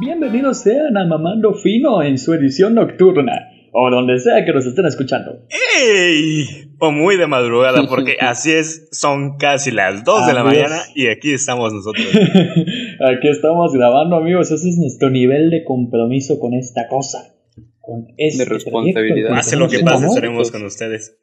[0.00, 3.32] Bienvenidos sean a Mamando Fino en su edición nocturna,
[3.72, 5.40] o donde sea que nos estén escuchando.
[5.78, 6.72] ¡Ey!
[6.78, 11.08] O muy de madrugada, porque así es, son casi las 2 de la mañana y
[11.08, 12.06] aquí estamos nosotros.
[13.00, 14.50] Aquí estamos grabando, amigos.
[14.50, 17.33] Ese es nuestro nivel de compromiso con esta cosa.
[17.86, 19.30] Con este De responsabilidad.
[19.30, 21.18] Pase lo que pase, estaremos con ustedes.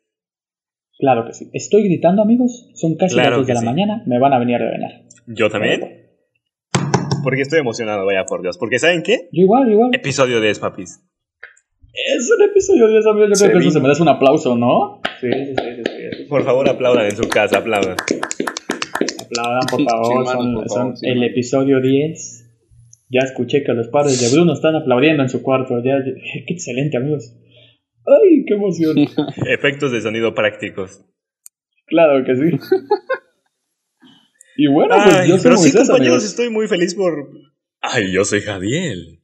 [0.99, 1.49] Claro que sí.
[1.53, 2.69] Estoy gritando, amigos.
[2.75, 3.65] Son casi Claro las 2 de la sí.
[3.65, 4.03] mañana.
[4.05, 4.91] Me van a venir a revenar.
[5.25, 6.01] Yo también,
[7.23, 8.57] porque estoy emocionado, vaya por Dios.
[8.57, 9.29] Porque ¿saben qué?
[9.31, 9.89] Yo igual, igual.
[9.93, 11.03] Episodio 10, papis.
[11.93, 13.29] Es un episodio de amigos.
[13.29, 15.01] Yo Se creo que eso se merece un aplauso, ¿no?
[15.19, 15.75] Sí, sí, sí.
[15.75, 16.23] sí, sí.
[16.29, 17.95] Por favor, aplaudan en su casa, aplaudan.
[19.25, 20.25] Aplaudan, por favor.
[20.25, 22.40] Son por son favor, sin el episodio 10.
[23.11, 25.75] Ya escuché que los padres de Bruno están aplaudiendo en su cuarto.
[25.83, 25.97] Ya,
[26.47, 27.35] qué excelente, amigos.
[28.05, 28.97] ¡Ay, qué emoción!
[29.47, 31.03] Efectos de sonido prácticos.
[31.87, 32.57] claro que sí.
[34.57, 36.25] Y bueno, pues Ay, yo soy pero sí, compañeros, amigos.
[36.25, 37.29] estoy muy feliz por...
[37.81, 39.21] Ay, yo soy Jadiel.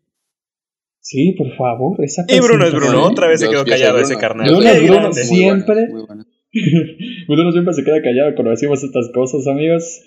[0.99, 2.73] Sí, por favor, esa Y Bruno es.
[2.73, 4.05] Bruno, otra vez se quedó callado Bruno.
[4.05, 4.49] ese carnal.
[4.49, 5.01] Bruno es Bruno.
[5.09, 5.87] Muy Siempre.
[5.87, 6.05] muy.
[7.27, 10.01] Bruno siempre se queda callado cuando decimos estas cosas, amigos.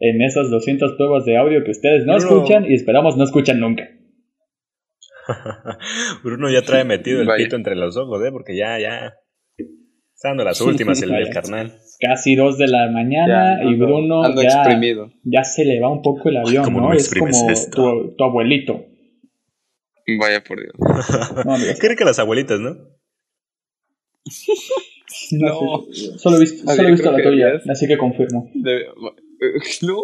[0.00, 2.28] En esas 200 pruebas de audio que ustedes no Bruno.
[2.36, 3.84] escuchan y esperamos no escuchan nunca.
[6.24, 7.44] Bruno ya trae metido el Vaya.
[7.44, 8.30] pito entre los ojos, ¿eh?
[8.32, 9.12] Porque ya, ya...
[10.14, 11.72] Está dando las últimas el, el carnal.
[12.00, 15.10] Casi 2 de la mañana Ya, y ando- Bruno ando ya, exprimido.
[15.22, 16.88] ya se le va un poco el avión, ¿cómo ¿no?
[16.88, 17.92] no es exprimes como esto?
[18.10, 18.84] tu, tu abuelito.
[20.18, 20.74] Vaya por Dios.
[21.46, 21.56] No,
[21.96, 22.76] que las abuelitas, ¿no?
[25.32, 26.18] No, sé.
[26.18, 28.50] Solo he visto, solo he visto la tuya, ya- así que confirmo.
[28.54, 28.86] Debe-
[29.82, 29.96] no,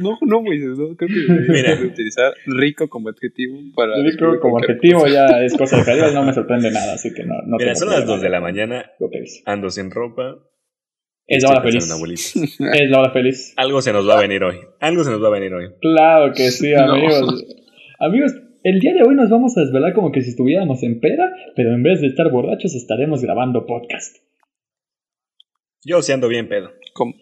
[0.00, 0.96] no, no, Moisés, no.
[0.96, 3.96] Creo que deberías utilizar rico como adjetivo para.
[3.98, 7.24] Describir como cualquier objetivo ya es cosa de calidad, no me sorprende nada, así que
[7.24, 8.90] no, no Mira, son las problema 2 de la mañana,
[9.46, 10.38] ando sin ropa.
[11.26, 12.34] Es la hora feliz.
[12.34, 13.54] Es la hora feliz.
[13.56, 14.56] Algo se nos va a venir hoy.
[14.80, 15.66] Algo se nos va a venir hoy.
[15.80, 16.92] Claro que sí, No.
[16.94, 17.44] amigos.
[18.00, 18.32] Amigos,
[18.64, 21.72] el día de hoy nos vamos a desvelar como que si estuviéramos en pera, pero
[21.72, 24.16] en vez de estar borrachos estaremos grabando podcast.
[25.84, 26.70] Yo sí ando bien pedo.
[26.94, 27.14] como-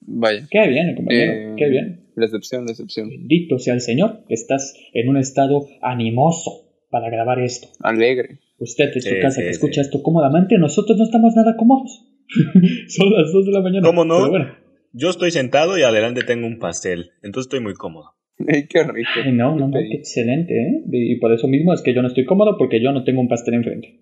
[0.00, 0.46] Vaya.
[0.50, 2.10] Qué bien, compañero, Eh, qué bien.
[2.16, 3.08] La excepción, la excepción.
[3.10, 7.68] Bendito sea el Señor, que estás en un estado animoso para grabar esto.
[7.80, 8.38] Alegre.
[8.58, 9.88] Usted en su Sí, casa sí, que escucha sí.
[9.88, 12.04] esto cómodamente, nosotros no estamos nada cómodos.
[12.88, 13.86] Son las 2 de la mañana.
[13.86, 14.16] ¿Cómo no?
[14.18, 14.54] Pero bueno,
[14.92, 17.10] Yo estoy sentado y adelante tengo un pastel.
[17.22, 18.14] Entonces estoy muy cómodo.
[18.48, 19.10] Ay, qué rico.
[19.24, 20.82] Ay, no, no, no, qué excelente, ¿eh?
[20.90, 23.28] Y por eso mismo es que yo no estoy cómodo porque yo no tengo un
[23.28, 24.00] pastel enfrente.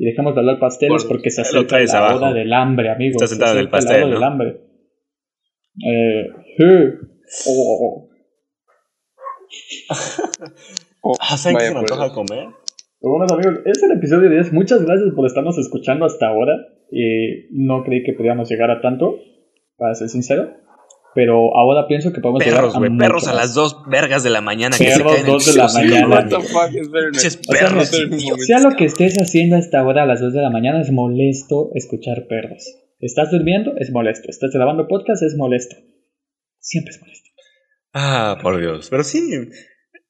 [0.00, 2.16] Y dejemos de hablar pasteles Por- porque se acerca la abajo.
[2.16, 3.20] hora del hambre, amigos.
[3.20, 4.14] Se sentado en el acerca la pastel, hora ¿no?
[4.14, 4.60] del hambre.
[5.86, 6.24] Eh,
[6.56, 6.64] sí.
[7.46, 8.10] Oh, oh, oh.
[11.02, 12.46] Oh, Ah, ¿Saben qué vaya se me antoja comer?
[13.00, 14.52] Pero bueno, amigos, es el episodio 10.
[14.52, 16.52] Muchas gracias por estarnos escuchando hasta ahora.
[16.90, 19.18] Y no creí que pudiéramos llegar a tanto,
[19.76, 20.50] para ser sincero.
[21.14, 22.98] Pero ahora pienso que podemos Perros, llegar a güey.
[22.98, 25.54] Perros a las dos vergas de la mañana que se Perros, caen en dos de
[25.54, 26.28] la mañana.
[28.38, 30.92] sea, lo que estés haciendo a esta hora, a las 2 de la mañana, es
[30.92, 32.64] molesto escuchar perros.
[33.00, 33.72] ¿Estás durmiendo?
[33.78, 34.28] Es molesto.
[34.28, 35.22] ¿Estás grabando podcast?
[35.22, 35.76] Es molesto.
[36.58, 37.30] Siempre es molesto.
[37.92, 38.88] Ah, por Dios.
[38.90, 39.20] Pero sí,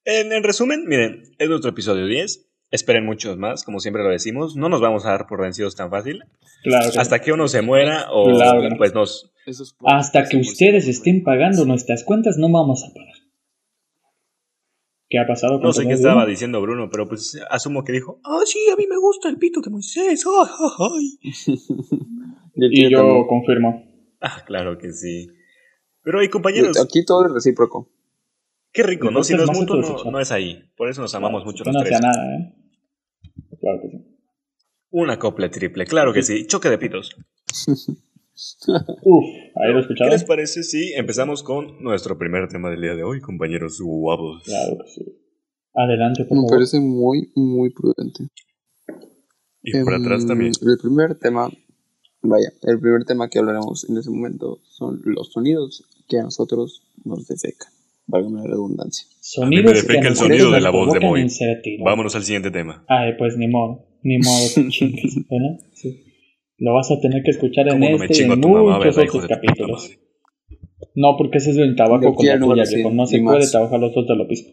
[0.04, 2.46] en, en resumen, miren, es nuestro episodio 10.
[2.72, 4.54] Esperen muchos más, como siempre lo decimos.
[4.56, 6.22] No nos vamos a dar por vencidos tan fácil.
[6.62, 8.76] Claro que Hasta que uno se muera o Claro que no.
[8.76, 9.29] pues nos...
[9.46, 13.14] Eso es- Hasta que ustedes estén pagando nuestras cuentas, no vamos a parar.
[15.08, 18.20] ¿Qué ha pasado con No sé qué estaba diciendo Bruno, pero pues asumo que dijo,
[18.24, 20.24] ah, sí, a mí me gusta el pito de Moisés.
[20.26, 21.32] ay, ay, ay".
[22.72, 23.26] Y yo también.
[23.26, 23.84] confirmo.
[24.20, 25.28] Ah, claro que sí.
[26.02, 27.90] Pero, y compañeros, Aquí todo es recíproco.
[28.72, 29.24] qué rico, ¿no?
[29.24, 29.76] Si no es mutuo,
[30.10, 30.62] no, es ahí.
[30.76, 31.90] Por eso nos amamos mucho los no tres.
[31.98, 32.54] sea nada, ¿eh?
[33.60, 34.16] Claro que sí.
[34.90, 36.46] Una cople triple, claro que sí.
[36.46, 37.16] Choque de pitos.
[39.02, 39.24] Uf,
[39.56, 40.12] ahí lo ¿Qué escucharon.
[40.12, 44.42] les parece si empezamos con nuestro primer tema del día de hoy, compañeros guapos?
[44.44, 45.04] Claro que sí.
[45.74, 46.50] Adelante, por Me favor.
[46.56, 48.24] parece muy, muy prudente.
[49.62, 50.52] Y por Em, atrás también.
[50.62, 51.48] El primer tema,
[52.22, 56.82] vaya, el primer tema que hablaremos en ese momento son los sonidos que a nosotros
[57.04, 57.70] nos defecan.
[58.06, 59.06] Válgame la redundancia.
[59.20, 61.26] Sonidos defeca que el nos sonido de la voz de Moy.
[61.84, 62.84] Vámonos al siguiente tema.
[62.88, 63.86] Ay, pues ni modo.
[64.02, 65.60] Ni modo, chingues, ¿verdad?
[65.74, 66.04] Sí.
[66.60, 68.98] Lo vas a tener que escuchar en ¿Cómo no me este y en mamá, muchos
[68.98, 69.98] otros capítulos.
[70.94, 72.90] No, porque ese es el tabaco De con la tuya, viejo.
[72.90, 74.50] No se puede trabajar los dos de lo mismo.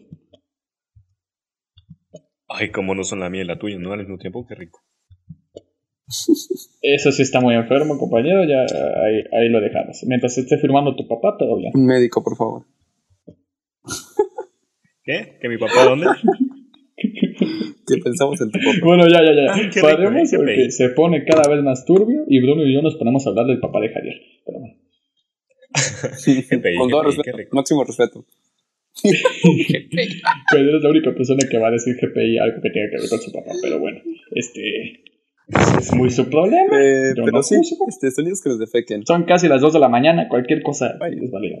[2.48, 3.92] Ay, cómo no son la mía y la tuya, ¿no?
[3.92, 4.80] Al mismo tiempo, qué rico.
[6.80, 8.42] Eso sí está muy enfermo, compañero.
[8.44, 10.02] Ya ahí, ahí lo dejamos.
[10.06, 11.72] Mientras esté firmando tu papá, todo bien.
[11.74, 12.64] Un médico, por favor.
[15.02, 15.38] ¿Qué?
[15.42, 16.06] ¿Que mi papá dónde?
[17.88, 18.78] que pensamos en tu papá.
[18.84, 19.54] Bueno, ya, ya, ya.
[19.54, 22.74] Ay, qué rico, Paremos qué porque se pone cada vez más turbio y Bruno y
[22.74, 24.14] yo nos ponemos a hablar del papá de Javier.
[24.44, 24.74] Pero bueno.
[26.24, 27.56] GPI, Con todo GPI, respeto, qué rico.
[27.56, 28.24] máximo respeto.
[30.50, 33.08] Pero eres la única persona que va a decir GPI algo que tenga que ver
[33.08, 33.50] con su papá.
[33.62, 34.00] Pero bueno,
[34.32, 35.02] este.
[35.78, 36.76] Es muy su problema.
[36.78, 37.56] Eh, pero no sí,
[37.88, 39.06] este, sonidos que nos defequen.
[39.06, 40.98] Son casi las 2 de la mañana, cualquier cosa es
[41.30, 41.58] válida.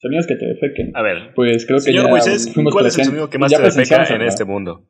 [0.00, 0.92] Sonidos que te defequen.
[0.94, 3.52] A ver, Pues creo que señor ya Moisés, fuimos ¿cuál es el sonido que más
[3.52, 4.86] te defeca en este mundo?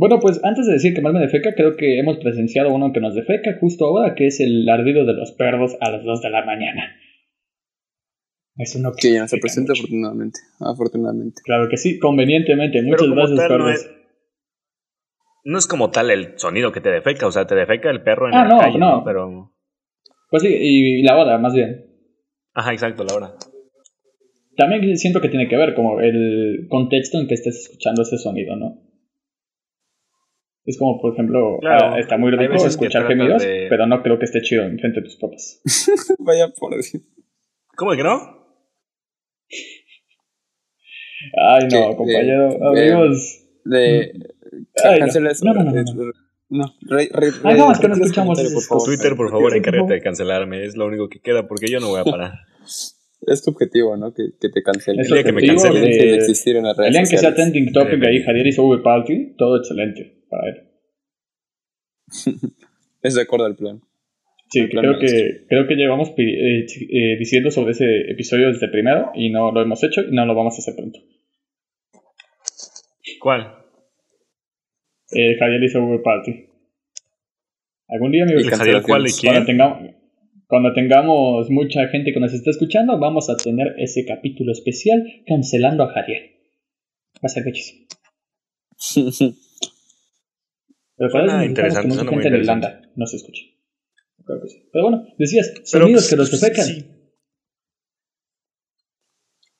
[0.00, 3.00] Bueno, pues antes de decir que más me defeca, creo que hemos presenciado uno que
[3.00, 6.30] nos defeca justo ahora, que es el ardido de los perros a las 2 de
[6.30, 6.84] la mañana.
[8.54, 9.82] Es uno Que ya no se presenta mucho.
[9.82, 10.38] afortunadamente.
[10.60, 11.42] Afortunadamente.
[11.44, 12.80] Claro que sí, convenientemente.
[12.82, 13.70] Muchas gracias, tal, no perros.
[13.74, 13.90] es,
[15.44, 18.28] no es como tal el sonido que te defeca, o sea, te defeca el perro
[18.28, 19.02] en Ah, la no, calle, no.
[19.04, 19.52] Pero...
[20.30, 21.86] Pues sí, y la hora, más bien.
[22.54, 23.34] Ajá, exacto, la hora.
[24.56, 28.54] También siento que tiene que ver como el contexto en que estés escuchando ese sonido,
[28.54, 28.84] ¿no?
[30.68, 34.18] Es como, por ejemplo, Claro, ah, está muy rico escuchar gemidos, de- pero no creo
[34.18, 35.62] que esté chido en frente de tus papás.
[36.18, 37.00] Vaya por decir.
[37.74, 38.20] ¿Cómo que no?
[41.36, 42.58] Ay, no, compañero, eh,
[42.92, 43.44] amigos.
[43.64, 44.12] De.
[44.84, 44.98] No.
[44.98, 45.44] cancela eso.
[45.46, 46.12] No, no, no, no,
[46.50, 48.84] No, re, re, Ay, re- no, es que no escuchamos por favor.
[48.84, 52.00] Twitter, por favor, encárgate de cancelarme, es lo único que queda, porque yo no voy
[52.00, 52.32] a parar.
[53.26, 54.14] Es tu objetivo, ¿no?
[54.14, 55.00] Que, que te cancelen.
[55.00, 57.18] Es El día que me cancelen, de de- existir en las redes El día que
[57.18, 60.68] sea trending topic Eh, ahí, Javier hizo Uber Party, todo excelente para él.
[63.00, 63.80] Es de acuerdo al plan.
[64.50, 69.12] Sí, plan creo que, creo que llevamos eh, eh, diciendo sobre ese episodio desde primero
[69.14, 70.98] y no lo hemos hecho y no lo vamos a hacer pronto.
[73.20, 73.54] ¿Cuál?
[75.12, 76.46] Eh, Javier hizo Uber Party.
[77.88, 79.20] Algún día, amigos, Y Javier, ¿cuál y cancelaciones.
[79.20, 79.32] quién?
[79.32, 79.94] cuando tengamos,
[80.46, 85.84] cuando tengamos mucha gente que nos esté escuchando, vamos a tener ese capítulo especial cancelando
[85.84, 86.22] a Javier.
[87.16, 87.86] Va a ser bellísimo.
[90.98, 92.40] Pero para necesitamos interesante, que muy gente en.
[92.40, 93.42] Irlanda nos escuche.
[94.24, 94.68] Creo que sí.
[94.72, 96.66] Pero bueno, decías, sonidos pues, que los defecan.
[96.66, 96.84] sí.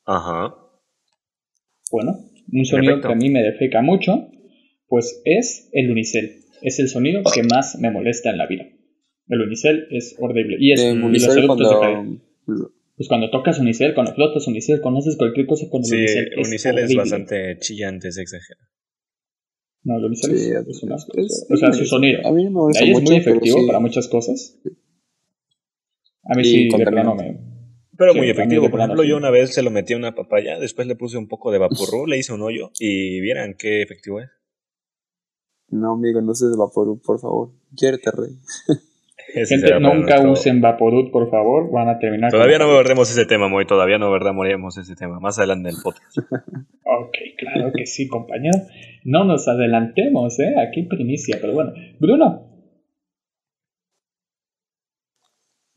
[0.05, 0.55] Ajá.
[1.91, 2.19] Bueno,
[2.53, 4.31] un sonido que a mí me defeca mucho,
[4.87, 6.41] pues es el unicel.
[6.63, 8.67] Es el sonido que más me molesta en la vida.
[9.29, 10.57] El unicel es horrible.
[10.59, 12.19] Y es los Unicel cuando.
[12.97, 16.33] Pues cuando tocas unicel, cuando flotas unicel, cuando haces cualquier cosa con el Sí, unicel,
[16.33, 16.97] es Unicel es horrible.
[16.97, 18.67] bastante chillante, es exagerado.
[19.89, 21.13] No, unicel Sí, es, es un asco.
[21.17, 22.21] es- o sea, su sonido.
[22.27, 23.67] A mí no me Ahí es muy efectivo sí.
[23.67, 24.59] para muchas cosas.
[26.25, 27.41] A mí Y sí, de plano me...
[27.97, 28.71] Pero Sí, muy efectivo.
[28.71, 31.27] Por ejemplo, yo una vez se lo metí a una papaya, después le puse un
[31.27, 34.29] poco de vaporru, le hice un hoyo y vieran qué efectivo es.
[35.71, 37.51] No, amigo, no uses Vaporub, por favor.
[37.75, 38.37] Quiérete, rey.
[39.35, 41.71] Ese Gente, nunca usen Vaporut, por favor.
[41.71, 42.31] Van a terminar...
[42.31, 45.21] con- Todavía no abordemos ese tema, Moy, todavía no abordemos ese tema.
[45.21, 46.17] Más adelante en el podcast.
[47.01, 48.59] Ok, claro que sí, compañero.
[49.05, 50.55] No nos adelantemos, ¿eh?
[50.67, 51.73] Aquí primicia, pero bueno.
[52.01, 52.45] Bruno,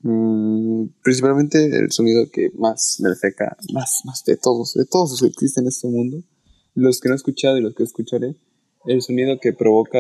[0.03, 5.21] Mm, principalmente el sonido que más me defeca, más, más de todos, de todos los
[5.21, 6.23] que existen en este mundo,
[6.73, 8.35] los que no he escuchado y los que escucharé,
[8.85, 9.99] el sonido que provoca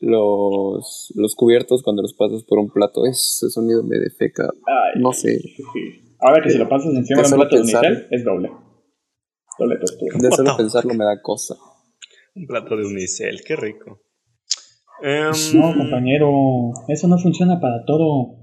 [0.00, 5.12] los, los cubiertos cuando los pasas por un plato, ese sonido me defeca, ay, no
[5.12, 6.14] sé, sí.
[6.20, 8.50] ahora que si lo pasas encima de un plato de unicel, es doble.
[9.58, 10.16] Doble tortura.
[10.20, 11.54] de solo pensarlo me da cosa.
[12.34, 14.00] Un plato de unicel, qué rico.
[15.02, 18.36] Em, No, compañero, eso no funciona para todo.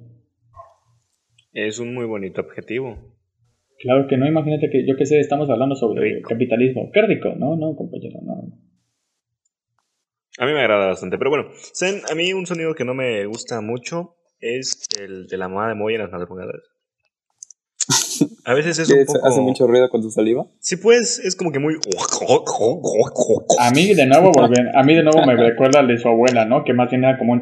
[1.53, 2.97] es un muy bonito objetivo.
[3.79, 6.29] Claro que no, imagínate que, yo que sé, estamos hablando sobre Rico.
[6.29, 6.89] capitalismo.
[6.93, 8.64] Qué rico, no, no, compañero, no.
[10.37, 12.01] A mí me agrada bastante, pero bueno, ¿saben?
[12.09, 15.75] a mí un sonido que no me gusta mucho es el de la mamá de
[15.75, 16.61] Moy en las madrugadas.
[18.43, 19.25] A veces es ¿Qué un poco...
[19.25, 20.45] ¿Hace mucho ruido con tu saliva?
[20.59, 21.75] Sí, pues, es como que muy...
[23.59, 26.45] A mí de nuevo volver, a mí de nuevo me recuerda al de su abuela,
[26.45, 26.63] ¿no?
[26.63, 27.41] Que más bien era como un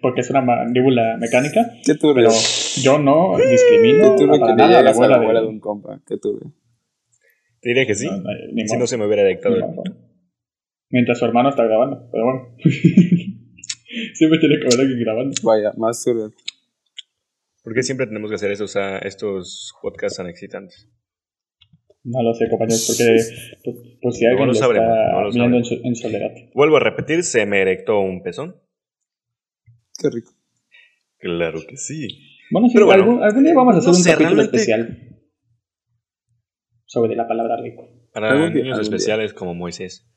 [0.00, 2.28] porque es una mandíbula mecánica, ¿Qué turbio?
[2.28, 2.30] pero
[2.80, 5.40] yo no ¿Qué discrimino turbio para que nada a la llegas a abuela la abuela
[5.40, 6.00] de, de un compa?
[6.06, 6.52] ¿Qué turbio?
[7.60, 9.56] Te diré que sí, No, no, si no se me hubiera dictado.
[9.56, 9.82] ni modo.
[10.90, 12.56] Mientras su hermano está grabando, pero bueno.
[14.14, 15.34] Siempre tiene que haber alguien grabando.
[15.42, 16.32] Vaya, más turbio.
[17.62, 20.88] ¿Por qué siempre tenemos que hacer esos, ah, estos podcasts tan excitantes?
[22.04, 23.16] No lo sé, compañeros, porque
[23.64, 26.30] pues, pues si alguien lo lo sabremos, está no lo viendo en, en soledad.
[26.54, 28.56] Vuelvo a repetir, se me erectó un pezón.
[30.00, 30.32] Qué rico.
[31.18, 32.08] Claro que sí.
[32.50, 34.56] Bueno, sí, Pero bueno, algún, algún día vamos a hacer no un sé, capítulo realmente-
[34.56, 35.20] especial
[36.86, 37.86] sobre la palabra rico.
[38.14, 40.09] Para niños especiales como Moisés.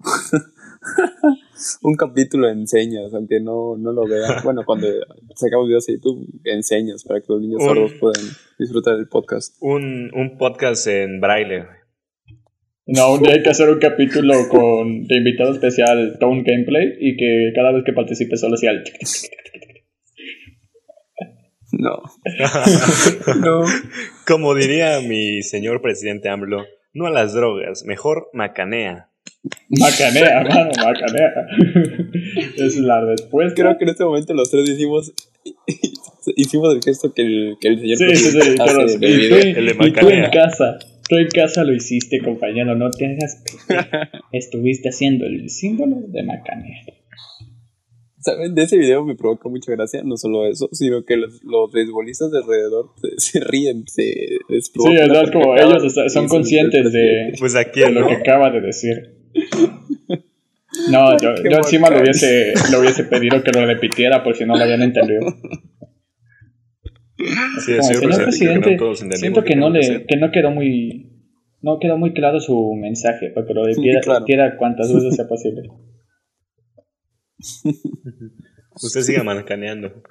[1.82, 4.36] Un capítulo enseñas, aunque no, no lo vean.
[4.44, 4.88] Bueno, cuando
[5.34, 8.24] sacamos videos de YouTube, enseñas para que los niños Un- sordos puedan
[8.58, 9.56] disfrutar del podcast.
[9.60, 11.66] Un, un podcast en braille.
[12.86, 17.16] No, un día hay que hacer un capítulo con de invitado especial Tone Gameplay y
[17.16, 18.82] que cada vez que participe solo sea el.
[21.72, 22.02] No.
[23.40, 23.64] no.
[24.26, 29.09] Como diría mi señor presidente AMLO, no a las drogas, mejor macanea.
[29.68, 31.46] Macanea, mano, macanea.
[32.56, 33.54] es la respuesta.
[33.62, 35.12] Creo que en este momento los tres hicimos
[36.36, 39.40] hicimos el gesto que el, que el señor Sí, sí, sí, en el Y video.
[39.40, 43.06] tú, el de y tú en casa, tú en casa lo hiciste, compañero, no te
[43.06, 43.42] hagas.
[44.32, 46.84] Estuviste haciendo el símbolo de Macanea.
[48.20, 48.54] ¿Saben?
[48.54, 52.30] De ese video me provoca mucha gracia, no solo eso, sino que los, los beisbolistas
[52.30, 54.02] de alrededor se, se ríen, se
[54.48, 57.36] les Sí, es como ellos está- son conscientes "El de, presidente".
[57.40, 58.94] Pues aquí, de lo que acaba de decir.
[60.88, 64.56] No, yo, yo encima lo hubiese, le hubiese pedido que lo repitiera por si no
[64.56, 65.20] lo habían entendido.
[67.58, 71.10] Sí, Como, señor señor presidente, que no siento que no le, que no quedó muy,
[71.60, 74.20] no quedó muy claro su mensaje, para que lo repitiera, claro.
[74.20, 75.62] repitiera cuantas veces sea posible.
[78.82, 80.02] Usted siga macaneando.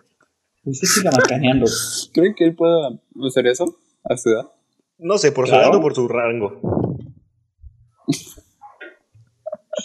[0.63, 1.65] Usted siga macaneando.
[2.13, 2.89] ¿Creen que él pueda
[3.27, 4.45] hacer eso a su edad?
[4.98, 6.59] No sé, por su edad o por su rango.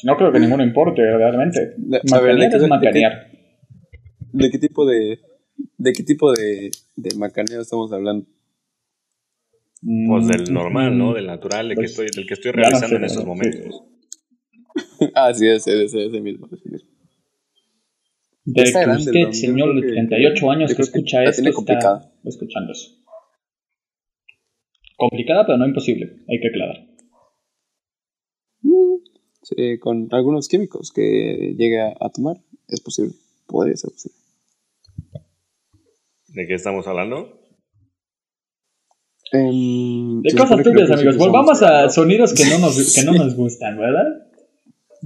[0.03, 1.75] No creo que ninguno importe, realmente.
[1.77, 3.31] De- a ver, ¿de qué- es de qué- macanear.
[4.33, 5.21] ¿De qué tipo de,
[5.79, 8.27] de qué tipo de, de macaneo estamos hablando?
[10.09, 11.11] Pues del Mm, normal, ¿no?
[11.11, 11.15] mm.
[11.15, 13.29] Del natural, del, Pues, que, estoy, del que estoy no realizando sé, en estos sí.
[13.29, 13.83] momentos.
[15.15, 16.89] ah, sí, ese, ese, ese mismo, ese mismo.
[18.47, 21.43] Del Está que grande, usted, señor de que- 38 años que que escucha la esto,
[21.43, 22.13] está complicada.
[22.25, 22.91] escuchando eso.
[24.97, 26.87] Complicada, pero no imposible, hay que aclarar.
[29.43, 32.37] Sí, con algunos químicos que llegue a, tomar,
[32.69, 33.13] es posible.
[33.47, 34.17] Podría ser posible.
[36.29, 37.41] ¿De qué estamos hablando?
[39.33, 41.17] Em, De cosas que turbias, amigos.
[41.19, 44.07] Volvamos a sonidos que no nos, que no nos gustan, ¿verdad?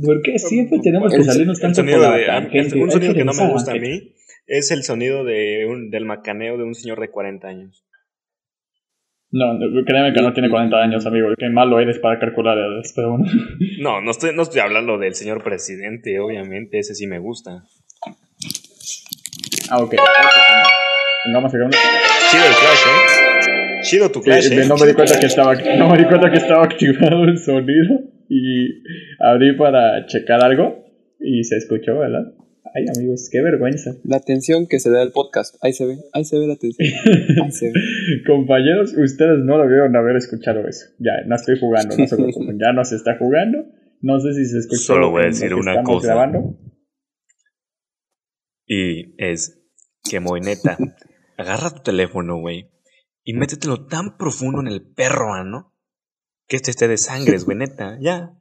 [0.05, 2.81] ¿Por qué siempre tenemos que salirnos tanto por la de, tangente?
[2.81, 4.15] un sonido que no me gusta a mí
[4.47, 7.85] es el sonido de un, del macaneo de un señor de 40 años.
[9.31, 11.29] No, no, créeme que no tiene 40 años, amigo.
[11.37, 13.27] Qué malo eres para calcular edades, pero bueno.
[13.81, 17.63] No, no estoy, no estoy hablando del señor presidente, obviamente, ese sí me gusta.
[19.71, 19.95] Ah, ok.
[21.25, 21.77] Pongamos segundo.
[22.31, 23.81] Chido el Clash, ¿eh?
[23.83, 24.67] Chido tu Sí, Clash, ¿eh?
[24.67, 28.18] no me di cuenta que estaba, no me di cuenta que estaba activado el sonido
[28.31, 28.83] y
[29.19, 30.85] abrí para checar algo
[31.21, 32.35] y se escuchó, ¿verdad?
[32.75, 33.93] Ay, amigos, qué vergüenza.
[34.05, 35.57] La atención que se da al podcast.
[35.63, 36.89] Ahí se ve, ahí se ve la atención.
[37.43, 37.81] Ahí se ve.
[38.27, 40.87] Compañeros, ustedes no debieron haber escuchado eso.
[40.99, 42.59] Ya, no estoy jugando, no se preocupen.
[42.59, 43.65] Ya no se está jugando.
[44.01, 44.95] No sé si se escuchó.
[44.95, 46.09] Solo voy a decir una cosa.
[46.09, 46.59] grabando.
[48.67, 49.59] Y es
[50.09, 50.77] que, Moineta,
[51.39, 52.71] agarra tu teléfono, güey,
[53.25, 55.75] y métetelo tan profundo en el perro ano
[56.49, 58.35] que este esté de sangres, güey, neta, ya.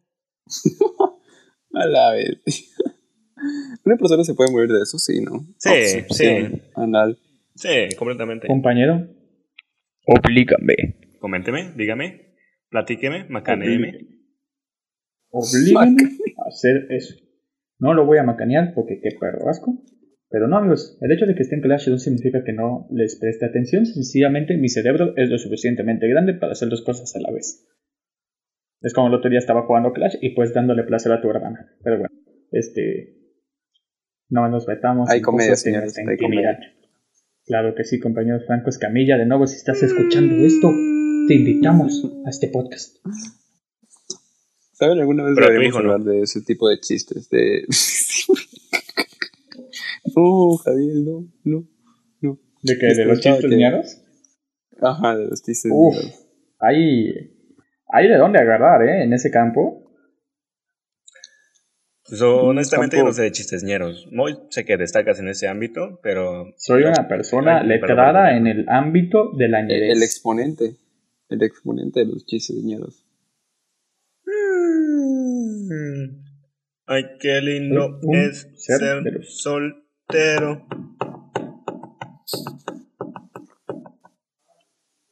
[1.73, 2.39] A la vez.
[3.85, 5.45] Una persona se puede morir de eso, sí, ¿no?
[5.57, 7.19] Sí, Obstrucción Anal.
[7.55, 8.47] Sí, completamente.
[8.47, 9.07] Compañero,
[10.05, 10.75] oblígame.
[11.19, 12.35] Coménteme, dígame,
[12.69, 14.07] platíqueme, macaneeme.
[15.29, 16.03] Oblígame
[16.37, 17.15] a hacer eso.
[17.79, 19.83] No lo voy a macanear porque qué perro asco.
[20.29, 23.17] Pero no, amigos, el hecho de que esté en Clash no significa que no les
[23.19, 23.85] preste atención.
[23.85, 27.65] Sencillamente mi cerebro es lo suficientemente grande para hacer dos cosas a la vez.
[28.81, 31.75] Es como el otro día estaba jugando Clash y pues dándole placer a tu hermana.
[31.83, 32.15] Pero bueno,
[32.51, 33.15] este.
[34.29, 36.57] No nos metamos Hay en comedia, señores, hay intimidad.
[37.45, 39.17] Claro que sí, compañeros Franco Escamilla.
[39.17, 40.69] De nuevo, si estás escuchando esto,
[41.27, 42.97] te invitamos a este podcast.
[44.73, 44.99] ¿Saben?
[44.99, 45.91] Alguna vez deberíamos no.
[45.91, 47.29] hablar de ese tipo de chistes.
[47.29, 47.65] De...
[50.15, 51.67] no, Javier, no, no,
[52.21, 52.39] no.
[52.61, 54.85] ¿De que Les ¿De los chistes que-?
[54.85, 55.71] Ajá, de los chistes.
[55.73, 56.25] Uf, ñeros.
[56.59, 57.36] hay,
[57.97, 59.03] hay de dónde agarrar, ¿eh?
[59.03, 59.83] En ese campo.
[62.07, 64.07] Pues, honestamente, yo no sé de chistesñeros.
[64.11, 66.53] Muy sé que destacas en ese ámbito, pero.
[66.57, 66.89] Soy no.
[66.89, 68.47] una persona Ay, letrada perdón.
[68.47, 69.97] en el ámbito de la El, ñerez.
[69.97, 70.75] el exponente.
[71.29, 73.03] El exponente de los chistes ñeros.
[74.25, 76.23] Mm.
[76.85, 80.65] Ay, qué lindo Un es ser ser, soltero.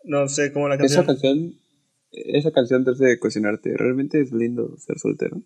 [0.06, 1.56] No sé cómo la Esa canción.
[2.38, 3.76] Esa canción te hace cuestionarte.
[3.78, 5.38] ¿Realmente es lindo ser soltero?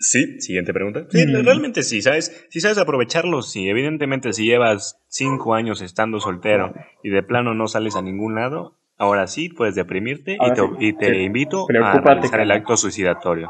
[0.00, 1.06] Sí, siguiente pregunta.
[1.10, 1.44] Sí, Mm.
[1.44, 2.46] realmente sí, ¿sabes?
[2.50, 3.68] Si sabes aprovecharlo, sí.
[3.68, 6.72] Evidentemente, si llevas cinco años estando soltero
[7.02, 10.66] y de plano no sales a ningún lado, ahora sí puedes deprimirte y te, sí.
[10.78, 11.16] y te Sí.
[11.22, 13.48] invito a realizar el acto suicidatorio.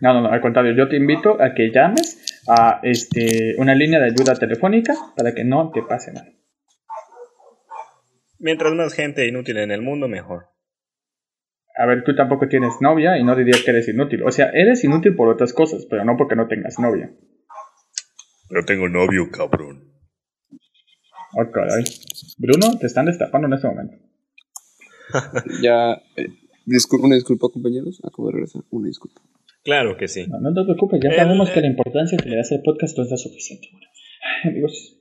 [0.00, 4.00] No, no, no, al contrario, yo te invito a que llames a este, una línea
[4.00, 6.28] de ayuda telefónica para que no te pase nada.
[8.38, 10.46] Mientras más gente inútil en el mundo, mejor.
[11.76, 14.22] A ver, tú tampoco tienes novia y no diría que eres inútil.
[14.22, 17.12] O sea, eres inútil por otras cosas, pero no porque no tengas novia.
[18.48, 19.92] Pero tengo novio, cabrón.
[21.36, 21.82] Oh, caray.
[22.38, 23.96] Bruno, te están destapando en este momento.
[25.62, 26.28] Ya, eh,
[26.66, 28.00] discul- una disculpa, compañeros.
[28.04, 28.62] Acabo de regresar.
[28.70, 29.20] Una disculpa.
[29.64, 30.26] Claro que sí.
[30.28, 32.96] No, no te preocupes, ya El- sabemos que la importancia que le das al podcast
[32.98, 33.68] no es la suficiente.
[34.44, 35.00] Ay, amigos,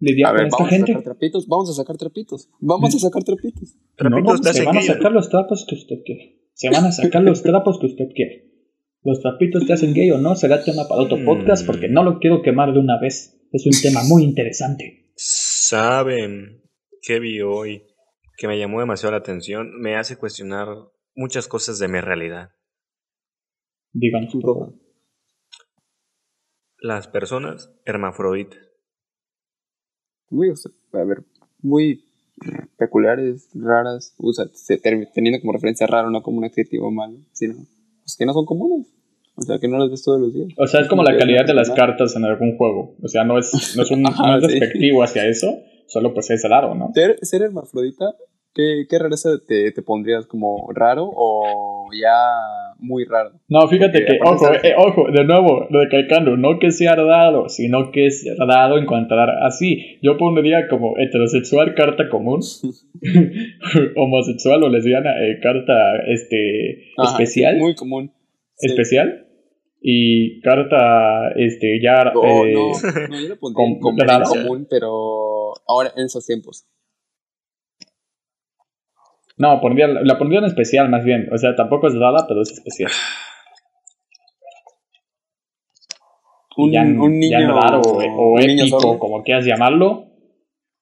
[0.00, 0.92] lidiar A ver, con esta vamos a gente.
[0.92, 1.46] sacar trapitos.
[1.48, 2.48] Vamos a sacar trapitos.
[2.60, 3.76] Vamos a sacar trapitos.
[3.96, 6.48] Trapitos no, se van a sacar los trapos que usted quiere.
[6.54, 8.50] Se van a sacar los trapos que usted quiere.
[9.02, 11.24] Los trapitos te hacen gay o no será tema para otro Mm.
[11.26, 13.38] podcast porque no lo quiero quemar de una vez.
[13.52, 15.12] Es un tema muy interesante.
[15.16, 16.62] Saben
[17.02, 17.82] que vi hoy
[18.36, 20.66] que me llamó demasiado la atención, me hace cuestionar
[21.14, 22.50] muchas cosas de mi realidad.
[23.92, 24.34] Díganos.
[26.78, 28.58] Las personas hermafroditas.
[30.34, 31.22] Muy, a ver,
[31.62, 32.04] muy
[32.76, 34.14] peculiares, raras.
[34.18, 34.46] Usa,
[35.12, 37.54] teniendo como referencia raro, no como un adjetivo malo, sino
[38.02, 38.86] pues, que no son comunes.
[39.36, 40.48] O sea, que no las ves todos los días.
[40.56, 42.94] O sea, es como la Sí, calidad de las cartas en algún juego.
[43.02, 44.58] O sea, no es, no es, un, Ajá, no es sí.
[44.60, 46.90] despectivo hacia eso, solo pues es raro, ¿no?
[46.94, 48.14] Ser, ser hermafrodita,
[48.54, 50.26] ¿qué, qué rareza te, te pondrías?
[50.26, 52.14] ¿Como raro o ya
[52.78, 53.32] muy raro?
[53.48, 57.90] No, fíjate Porque que, ojo, eh, ojo, de nuevo, recalcando, no que sea raro, sino
[57.90, 59.98] que es raro encontrar así.
[60.02, 62.40] Yo pondría como heterosexual carta común,
[63.96, 65.74] homosexual o lesbiana eh, carta
[66.06, 68.12] este Ajá, especial, sí, muy común.
[68.56, 68.68] Sí.
[68.68, 69.26] especial
[69.86, 76.06] y carta este ya No, eh, no, no, yo lo pondría común, pero ahora en
[76.06, 76.66] esos tiempos.
[79.36, 82.50] No, pondría, la pondría en especial más bien, o sea, tampoco es rara, pero es
[82.52, 82.90] especial.
[86.56, 88.96] Un, ya, un ya niño raro o niño sordo.
[89.00, 90.06] como quieras llamarlo,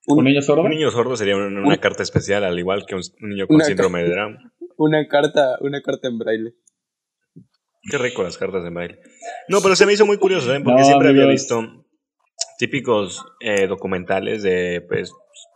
[0.06, 0.64] un, Un- niño sordo.
[0.64, 3.46] Un niño sordo sería una, una Un- carta especial, al igual que un, un niño
[3.46, 4.38] con Una síndrome de Down.
[4.76, 6.54] Una carta, una carta en braille.
[7.90, 8.98] Qué rico las cartas de baile.
[9.48, 10.62] No, pero se me hizo muy curioso, ¿saben?
[10.62, 11.62] Porque No, siempre había visto
[12.58, 15.10] típicos eh, documentales de pues,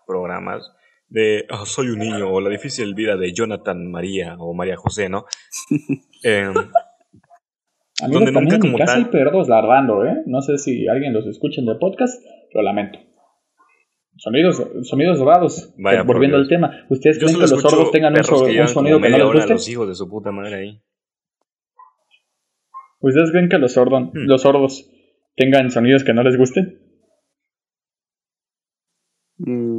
[0.06, 0.72] programas
[1.08, 5.08] de "Ah, Soy un niño o La difícil vida de Jonathan María o María José,
[5.08, 5.24] ¿no?
[6.24, 6.42] Eh,
[8.02, 10.22] Amigos, donde también nunca como casa tal- perros ladrando, ¿eh?
[10.26, 12.98] No sé si alguien los escucha en el podcast, lo lamento.
[14.18, 15.72] Sonidos, sonidos raros.
[15.78, 18.50] Vaya, Volviendo al tema, ¿ustedes yo creen que los sordos tengan un, perros so- que
[18.50, 19.52] un llevan sonido como que no les hora guste?
[19.52, 20.82] los hijos de su puta madre ahí.
[23.00, 24.26] ¿Ustedes creen que los, sordos Hmm.
[24.26, 24.90] los sordos
[25.36, 26.80] tengan sonidos que no les gusten?
[29.38, 29.75] Mm,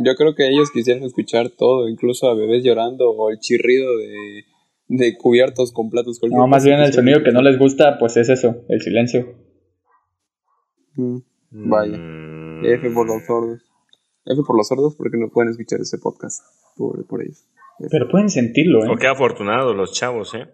[0.00, 4.44] yo creo que ellos quisieran escuchar todo, incluso a bebés llorando o el chirrido de,
[4.88, 6.20] de cubiertos con platos.
[6.30, 9.34] No, más bien el sonido que no les gusta, pues es eso, el silencio.
[10.94, 11.18] Mm,
[11.50, 11.96] Vaya.
[11.96, 12.64] Mm.
[12.64, 13.60] F por los sordos.
[14.24, 16.44] F por los sordos porque no pueden escuchar este podcast.
[16.76, 17.46] Por, por ellos.
[17.80, 17.88] F.
[17.90, 18.88] Pero pueden sentirlo, ¿eh?
[18.90, 20.46] O qué afortunados los chavos, ¿eh?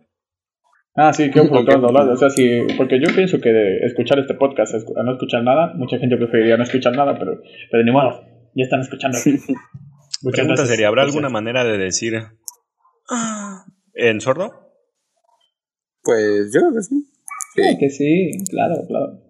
[0.94, 2.08] Ah, sí, qué oportuno hablar.
[2.08, 5.74] O sea, sí, porque yo pienso que de escuchar este podcast a no escuchar nada,
[5.74, 9.18] mucha gente preferiría no escuchar nada, pero, pero ni modo, ya están escuchando.
[9.18, 9.46] Muchas
[10.22, 10.68] Pregunta gracias.
[10.68, 11.16] sería, ¿habrá Gracias.
[11.16, 12.14] alguna manera de decir
[13.10, 13.64] "Ah",
[13.94, 14.52] en sordo?
[16.02, 17.10] Pues yo creo que sí.
[17.54, 17.78] Sí, Sí.
[17.78, 19.20] que sí, claro, claro.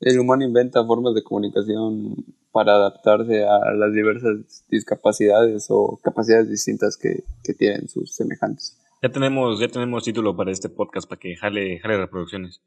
[0.00, 2.14] El humano inventa formas de comunicación
[2.52, 8.78] para adaptarse a las diversas discapacidades o capacidades distintas que, que tienen sus semejantes.
[9.02, 12.60] Ya tenemos, ya tenemos título para este podcast para que jale, jale reproducciones.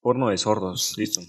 [0.00, 1.20] Porno de sordos, listo.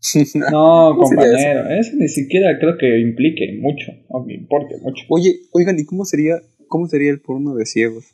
[0.34, 1.90] No, ¿Cómo sería compañero, eso?
[1.96, 5.04] ni siquiera creo que implique mucho, o que importe mucho.
[5.08, 6.36] Oye, oigan, ¿y cómo sería,
[6.68, 8.04] cómo sería el porno de ciegos?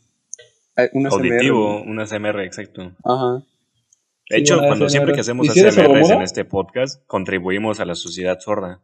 [0.93, 1.91] Una Auditivo, CMR.
[1.91, 2.93] una CMR, exacto.
[3.05, 3.45] Ajá.
[4.31, 4.91] De Sí, hecho, cuando ASMR.
[4.91, 8.83] siempre que hacemos ¿Y ASMRs en este podcast, contribuimos a la sociedad sorda.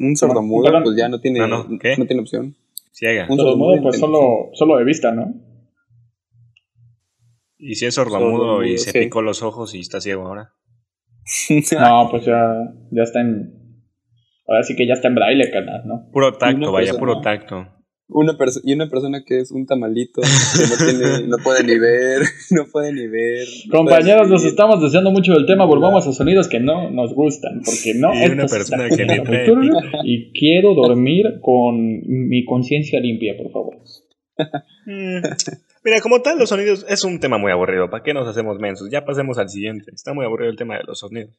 [0.00, 1.96] Un sordomudo, pues ya no tiene, No, no, ¿qué?
[1.96, 2.56] no tiene opción.
[2.92, 3.26] Ciega.
[3.30, 5.32] Un sordomudo pues solo, solo de vista, ¿no?
[7.56, 8.98] Y si es sordomudo y Sordomudo, se sí.
[8.98, 10.52] picó los ojos y está ciego ahora.
[11.78, 13.54] No, pues ya, ya está en.
[14.46, 16.08] Ahora sí que ya está en braille, canal, ¿no?
[16.10, 17.66] Puro tacto, vaya, persona- puro tacto.
[18.10, 22.22] Una y una persona que es un tamalito, que no, tiene, no puede ni ver,
[22.52, 23.46] no puede ni ver.
[23.66, 27.60] no Compañeros, nos estamos desviando mucho del tema, volvamos a sonidos que no nos gustan,
[27.62, 29.22] porque no, esto una persona que le
[30.04, 33.76] y quiero dormir con mi conciencia limpia, por favor.
[35.84, 37.88] Mira, como tal, los sonidos es un tema muy aburrido.
[37.90, 38.88] ¿Para qué nos hacemos mensos?
[38.90, 39.90] Ya pasemos al siguiente.
[39.94, 41.34] Está muy aburrido el tema de los sonidos.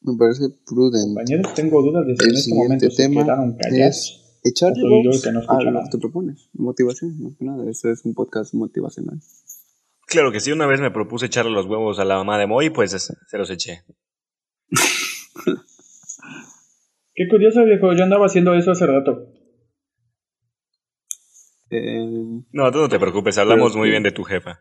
[0.00, 1.06] Me parece prudente.
[1.08, 3.96] Compañeros, tengo dudas de si El en este momento se tema quedaron callados.
[3.96, 5.84] es echarle voz que no a escucha lo nada.
[5.84, 6.48] que te propones.
[6.54, 7.68] Motivación, más que nada.
[7.70, 9.18] Eso es un podcast motivacional.
[10.06, 12.70] Claro que sí, una vez me propuse echarle los huevos a la mamá de Moy,
[12.70, 13.82] pues es- se los eché.
[17.14, 19.26] Qué curioso, viejo, yo andaba haciendo eso hace rato.
[21.70, 22.06] Eh,
[22.52, 24.60] No, tú no te preocupes, hablamos muy bien de tu jefa.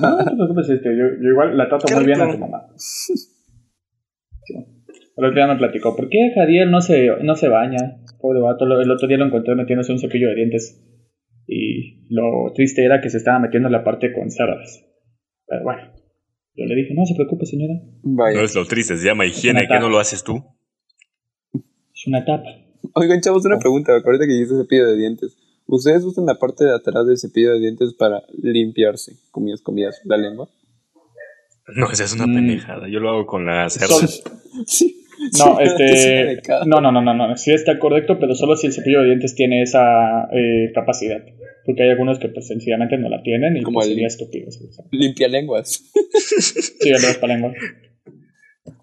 [0.00, 2.66] No, no te preocupes, este, yo, yo igual la trato muy bien a tu mamá.
[2.76, 3.14] Sí.
[5.16, 8.00] El otro día me platicó, ¿por qué Jadiel no se, no se baña?
[8.20, 10.84] Pobre vato, el otro día lo encontré metiéndose un cepillo de dientes.
[11.46, 14.84] Y lo triste era que se estaba metiendo en la parte con cerdas.
[15.46, 15.92] Pero bueno,
[16.54, 18.38] yo le dije, no se preocupe señora, vaya.
[18.38, 20.42] No es lo triste, se llama higiene, ¿qué no lo haces tú?
[21.54, 22.50] es una tapa.
[22.92, 23.48] Oigan, chavos, Oh.
[23.48, 23.92] una pregunta.
[23.92, 25.36] Ahorita que dice cepillo de dientes.
[25.66, 30.16] ¿Ustedes usan la parte de atrás del cepillo de dientes para limpiarse, comidas, comidas, la
[30.18, 30.48] lengua?
[31.74, 32.34] No, esa es una Mm.
[32.34, 34.22] pendejada, yo lo hago con cerdas.
[34.66, 35.00] Sí.
[35.38, 36.42] No, este.
[36.66, 37.36] No, no, no, no, no.
[37.36, 41.24] Sí está correcto, pero solo si el cepillo de dientes tiene esa eh, capacidad.
[41.64, 44.50] Porque hay algunos que pues sencillamente no la tienen y Como pues, sería estúpido.
[44.50, 45.82] Sí, Limpia lenguas.
[46.38, 47.52] Sí, el raspalengua.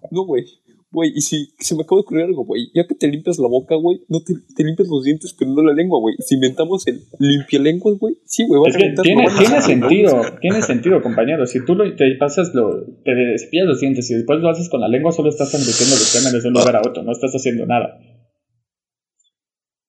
[0.10, 0.46] No, güey.
[0.94, 2.70] Güey, y si se me acaba de ocurrir algo, güey.
[2.74, 5.62] Ya que te limpias la boca, güey, no te, te limpias los dientes, pero no
[5.64, 6.16] la lengua, güey.
[6.20, 9.62] Si inventamos el limpia lenguas, güey, sí, güey, Es a que inventar tiene, nomás tiene
[9.62, 11.46] sentido, tiene sentido, compañero.
[11.46, 14.82] Si tú lo, te pasas, lo, te cepillas los dientes y después lo haces con
[14.82, 17.66] la lengua, solo estás transmitiendo los gérmenes de un lugar a otro, no estás haciendo
[17.66, 17.98] nada.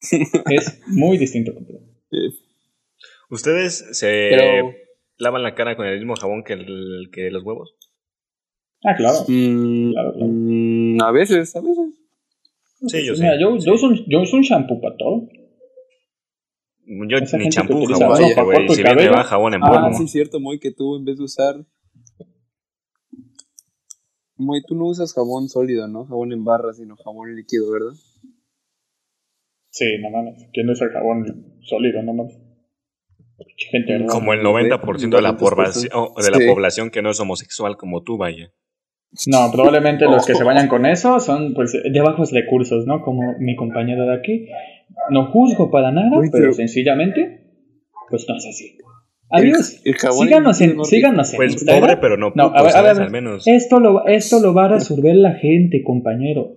[0.50, 1.84] Es muy distinto, compañero.
[3.30, 4.72] ¿Ustedes se Pero-
[5.18, 7.74] lavan la cara con el mismo jabón que, el, que los huevos?
[8.84, 9.20] Ah, claro.
[9.28, 10.26] mm, Claro, claro.
[10.32, 11.94] mm, a veces, a veces.
[12.86, 13.22] Sí, yo sé.
[13.22, 15.28] Mira, yo, yo, uso un, yo uso un shampoo para todo.
[16.84, 18.68] Yo Esa ni champú, jabón, güey.
[18.70, 19.12] Si bien me cabello.
[19.12, 19.86] va jabón en Ah, polvo.
[19.86, 21.64] Ah, sí, cierto, Moy, que tú en vez de usar.
[24.36, 26.04] Moy, tú no usas jabón sólido, ¿no?
[26.06, 27.92] Jabón en barra, sino jabón líquido, ¿verdad?
[29.70, 30.48] Sí, no mames.
[30.52, 31.24] ¿Quién usa el jabón
[31.62, 32.02] sólido?
[32.02, 32.36] No mames.
[33.70, 34.06] Gente, ¿no?
[34.06, 36.46] Como el 90% de la, población, de la Sí.
[36.48, 38.52] población que no es homosexual como tú, vaya.
[39.26, 40.36] No, probablemente los que Oh.
[40.36, 43.02] se vayan con eso son pues de bajos recursos, ¿no?
[43.02, 44.48] Como mi compañero de aquí.
[45.10, 47.40] No juzgo para nada, Uy, pero pero- sencillamente,
[48.08, 48.78] pues no es así.
[49.30, 49.80] Adiós.
[49.84, 51.80] El, el síganos en, no síganos en Pues Instagram.
[51.82, 52.98] pobre, pero no No, puto, a ver, a ¿sabes?
[52.98, 53.46] ver, Al menos.
[53.46, 56.56] Esto lo, esto lo va a resolver la gente, compañero.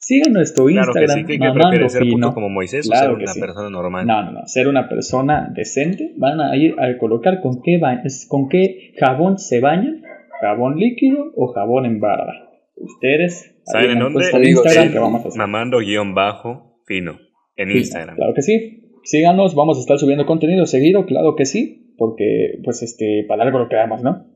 [0.00, 3.22] Sigan nuestro Claro que Instagram, sí, que, mamando ser puto como Moisés Claro o ser
[3.24, 3.40] una sí.
[3.40, 4.06] persona normal.
[4.06, 4.40] No, no, no.
[4.46, 6.12] Ser una persona decente.
[6.16, 10.02] Van a ir a colocar con qué, ba- con qué jabón se bañan.
[10.40, 12.50] Jabón líquido o jabón en barra.
[12.76, 13.54] Ustedes.
[13.64, 14.24] ¿Saben en dónde?
[14.26, 14.92] de Amigos, Instagram sí.
[14.92, 15.38] que vamos a hacer.
[15.38, 17.18] Mamando guion bajo fino
[17.56, 18.16] en Sí, Instagram.
[18.16, 18.92] Claro que sí.
[19.04, 21.94] Síganos, vamos a estar subiendo contenido seguido, claro que sí.
[21.98, 24.26] Porque, pues, este, para algo lo creamos, ¿no?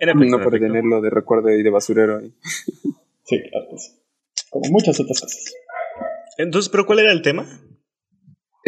[0.00, 0.66] En efecto, No en por efecto.
[0.72, 2.32] tenerlo de recuerdo y de basurero ahí.
[3.24, 3.92] Sí, claro que sí.
[4.48, 5.54] Como muchas otras cosas.
[6.38, 7.44] Entonces, ¿pero cuál era el tema?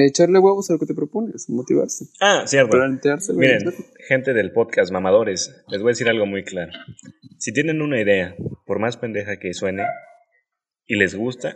[0.07, 2.07] Echarle huevos a lo que te propones, motivarse.
[2.21, 2.71] Ah, cierto.
[2.77, 3.33] Plantearse.
[3.35, 3.73] Miren,
[4.09, 6.73] gente del podcast mamadores, les voy a decir algo muy claro.
[7.39, 8.35] Si tienen una idea,
[8.67, 9.85] por más pendeja que suene,
[10.87, 11.55] y les gusta,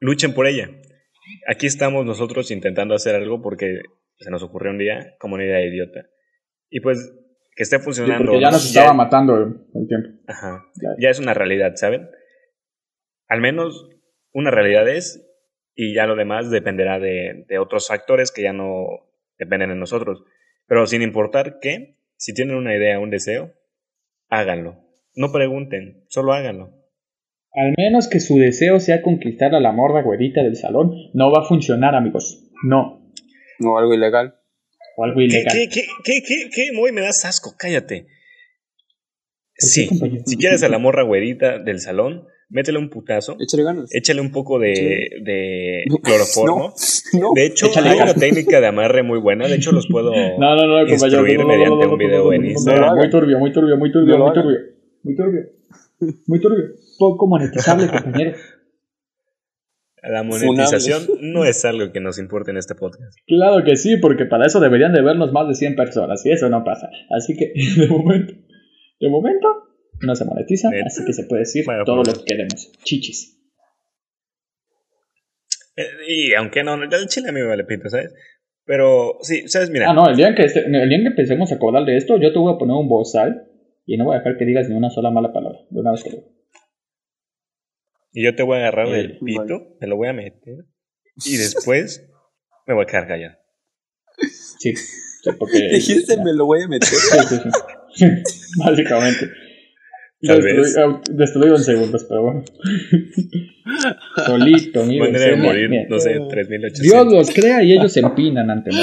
[0.00, 0.70] luchen por ella.
[1.48, 3.80] Aquí estamos nosotros intentando hacer algo porque
[4.18, 6.06] se nos ocurrió un día como una idea idiota.
[6.70, 7.12] Y pues,
[7.54, 8.26] que esté Sí, funcionando.
[8.26, 9.42] porque ya nos ya- estaba matando el,
[9.74, 10.08] el tiempo.
[10.28, 10.64] Ajá.
[10.80, 10.88] Ya.
[11.00, 12.08] Ya es una realidad, ¿saben?
[13.28, 13.88] Al menos
[14.32, 15.25] una realidad es,
[15.76, 18.86] y ya lo demás dependerá de, de otros factores que ya no
[19.38, 20.24] dependen de nosotros.
[20.66, 23.52] Pero sin importar qué, si tienen una idea, un deseo,
[24.28, 24.82] háganlo.
[25.14, 26.72] No pregunten, solo háganlo.
[27.52, 31.42] Al menos que su deseo sea conquistar a la morra güerita del salón, no va
[31.42, 32.50] a funcionar, amigos.
[32.64, 33.12] No.
[33.64, 34.34] O algo ilegal.
[34.96, 35.52] O algo ¿Qué, ilegal.
[35.52, 36.72] qué, qué, qué, qué, qué?
[36.72, 38.06] Muy me das asco, cállate.
[39.58, 39.88] Sí,
[40.26, 43.94] si quieres a la morra güerita del salón, métele un putazo, Échale ganas.
[43.94, 45.22] échale un poco de, Sí.
[45.24, 46.74] de cloroformo.
[47.12, 49.46] No, De hecho, Échale hay una técnica de amarre muy buena.
[49.46, 50.94] De hecho, los puedo No, no, no, compañero.
[51.28, 52.96] instruir mediante un video en Instagram.
[52.96, 54.58] Muy turbio, muy turbio, muy turbio, muy turbio.
[55.04, 55.40] Muy turbio.
[56.26, 56.64] Muy turbio.
[56.98, 58.32] Poco monetizable, compañero.
[60.02, 63.16] La monetización no es algo que nos importe en este podcast.
[63.26, 66.48] Claro que sí, porque para eso deberían de vernos más de 100 personas y eso
[66.48, 66.88] no pasa.
[67.10, 68.34] Así que, de momento,
[69.00, 69.48] de momento,
[70.00, 70.86] no se monetiza, ¿Neta?
[70.86, 72.08] así que se puede decir Bueno, todo pues.
[72.16, 72.72] lo que queremos.
[72.84, 73.38] Chichis.
[75.76, 78.14] Eh, Y aunque no, el chile a mí me vale pito, ¿sabes?
[78.64, 79.70] Pero sí, ¿sabes?
[79.70, 81.84] Mira, Ah, no, el día, en que este- el día en que empecemos a cobrar
[81.84, 83.48] de esto, yo te voy a poner un bozal
[83.84, 85.58] y no voy a dejar que digas ni una sola mala palabra.
[85.70, 86.24] De una vez digo.
[88.12, 90.64] y yo te voy a agarrar Eh, del pito, me lo voy a meter
[91.24, 92.08] y después
[92.66, 93.36] me voy a quedar callado.
[94.58, 95.58] Sí, sí, porque...
[95.72, 96.88] Dijiste, me lo voy a meter.
[96.88, 97.36] Sí, sí,
[97.94, 98.06] sí.
[98.58, 99.26] Básicamente.
[100.22, 101.16] Tal Destruí- vez.
[101.16, 102.44] Destruido en segundos, pero bueno.
[104.26, 105.00] Solito, mire.
[105.12, 105.86] Manera de sí, morir, mire.
[105.88, 107.12] no sé, Dios 3800.
[107.12, 108.78] los crea y ellos se empinan ante mí.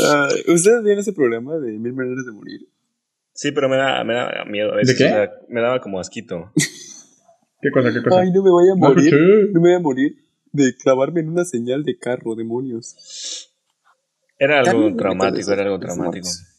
[0.00, 2.60] Ay, ¿Ustedes tienen ese programa de mil maneras de morir?
[3.32, 4.96] Sí, pero me da, me da miedo a veces.
[4.96, 5.04] qué?
[5.04, 6.50] o sea, me daba como asquito.
[7.60, 8.20] ¿Qué cosa, qué cosa?
[8.20, 9.14] Ay, no me voy a morir.
[9.52, 10.16] No me voy a morir.
[10.52, 13.50] de clavarme en una señal de carro, demonios.
[14.38, 16.26] Era algo traumático, era algo de- de traumático.
[16.26, 16.53] smarts.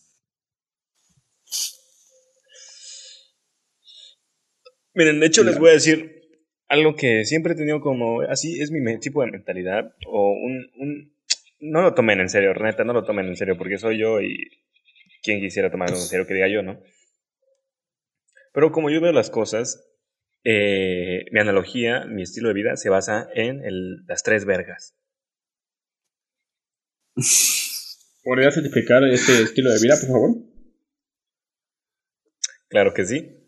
[4.95, 6.21] Miren, de hecho les voy a decir
[6.67, 11.13] algo que siempre he tenido como, así es mi tipo de mentalidad, o un, un-
[11.59, 14.49] no lo tomen en serio, neta, no lo tomen en serio, porque soy yo y
[15.21, 16.79] quien quisiera tomarlo en serio que diga yo, ¿no?
[18.53, 19.85] Pero como yo veo las cosas,
[20.43, 24.95] eh, mi analogía, mi estilo de vida se basa en el- las tres vergas.
[28.23, 30.31] ¿Podrías explicar ese estilo de vida, por favor?
[32.69, 33.44] Claro que sí.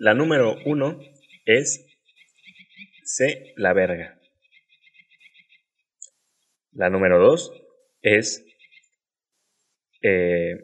[0.00, 0.98] La número uno
[1.44, 1.84] es
[3.04, 4.18] sé la verga.
[6.72, 7.52] La número dos
[8.00, 8.42] es.
[10.02, 10.54] eh,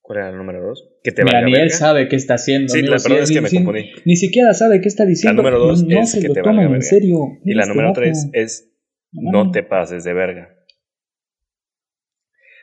[0.00, 0.82] ¿Cuál era la número dos?
[1.02, 2.72] Que te Mira, ni él sabe qué está haciendo.
[2.72, 3.90] Sí, la- si- es que me si- confundí.
[4.06, 5.42] Ni siquiera sabe qué está diciendo.
[5.42, 6.82] número dos no, es que lo te valga en verga.
[6.86, 7.18] serio.
[7.44, 8.70] Y la número tres es
[9.12, 10.56] no te pases de verga.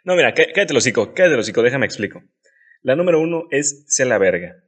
[0.03, 2.23] No, mira, cá- cállate el hocico, cállate el hocico, déjame explico.
[2.81, 4.63] La número uno es sé la verga.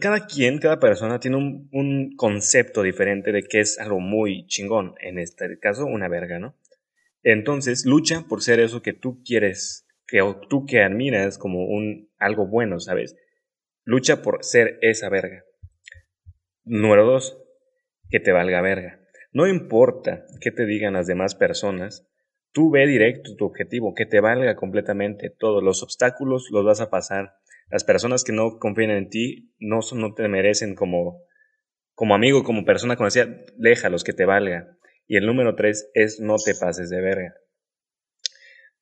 [0.00, 4.94] Cada quien, cada persona tiene un, concepto diferente de qué es algo muy chingón.
[5.00, 6.56] En este caso, una verga, ¿no?
[7.22, 12.46] Entonces, lucha por ser eso que tú quieres, que tú que admiras como un algo
[12.46, 13.16] bueno, ¿sabes?
[13.84, 15.44] Lucha por ser esa verga.
[16.64, 17.38] Número dos,
[18.10, 19.00] que te valga verga.
[19.32, 22.06] No importa qué te digan las demás personas,
[22.52, 25.60] tú ve directo tu objetivo, que te valga completamente todo.
[25.60, 27.34] Los obstáculos los vas a pasar.
[27.70, 31.22] Las personas que no confían en ti no, son- no te merecen como,
[31.94, 34.76] como amigo, como persona conocida, déjalos que te valga.
[35.06, 37.34] Y el número tres es no te pases de verga.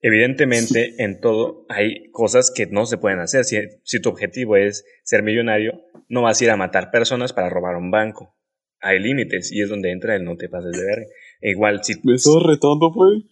[0.01, 3.45] Evidentemente, en todo hay cosas que no se pueden hacer.
[3.45, 7.51] Si, si tu objetivo es ser millonario, no vas a ir a matar personas para
[7.51, 8.35] robar un banco.
[8.81, 11.07] Hay límites y es donde entra el no te pases de verga.
[11.41, 13.27] E igual, si ¿Me estás retando, güey?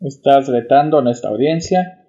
[0.00, 2.05] Estás retando a nuestra audiencia.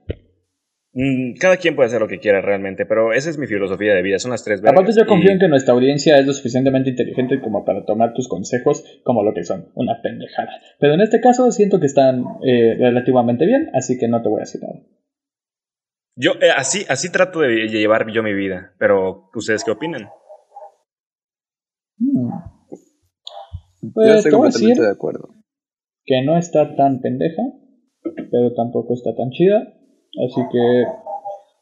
[0.99, 4.01] Mm, Cada quien puede hacer lo que quiera realmente, pero esa es mi filosofía de
[4.01, 4.17] vida.
[4.17, 4.79] Son las tres vergas.
[4.81, 8.13] Aparte, yo confío y- en que nuestra audiencia es lo suficientemente inteligente como para tomar
[8.15, 10.49] tus consejos como lo que son, una pendejada.
[10.79, 14.39] Pero en este caso siento que están eh, relativamente bien, así que no te voy
[14.39, 14.79] a decir nada.
[16.15, 20.09] Yo eh, así, así trato de llevar yo mi vida, pero ¿ustedes qué opinan?
[21.99, 22.29] Hmm.
[23.81, 25.29] Yo Pues estoy voy a completamente decir de acuerdo.
[26.05, 27.43] que no está tan pendeja,
[28.31, 29.73] pero tampoco está tan chida,
[30.25, 30.81] así que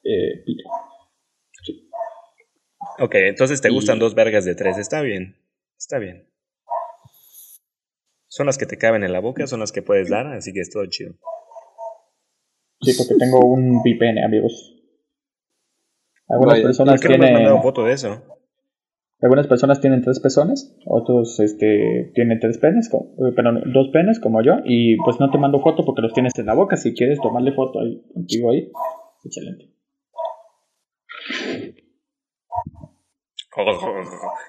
[0.09, 0.69] eh, pito.
[2.99, 4.77] Ok, entonces te Y- gustan dos vergas de tres.
[4.77, 5.35] Está bien,
[5.77, 6.29] está bien.
[8.27, 10.59] Son las que te caben en la boca, son las que puedes dar, así que
[10.61, 11.13] es todo chido.
[12.81, 14.73] Sí, porque tengo un VPN, amigos.
[16.27, 18.34] Algunas Vaya, personas ¿Por qué no me has tienen mandado foto de eso?
[19.21, 24.19] Algunas personas tienen tres pezones, otros este tienen tres penes, co- eh, perdón, dos penes
[24.19, 26.75] como yo y pues no te mando foto porque los tienes en la boca.
[26.77, 28.71] Si quieres tomarle foto ahí contigo ahí,
[29.23, 29.71] excelente.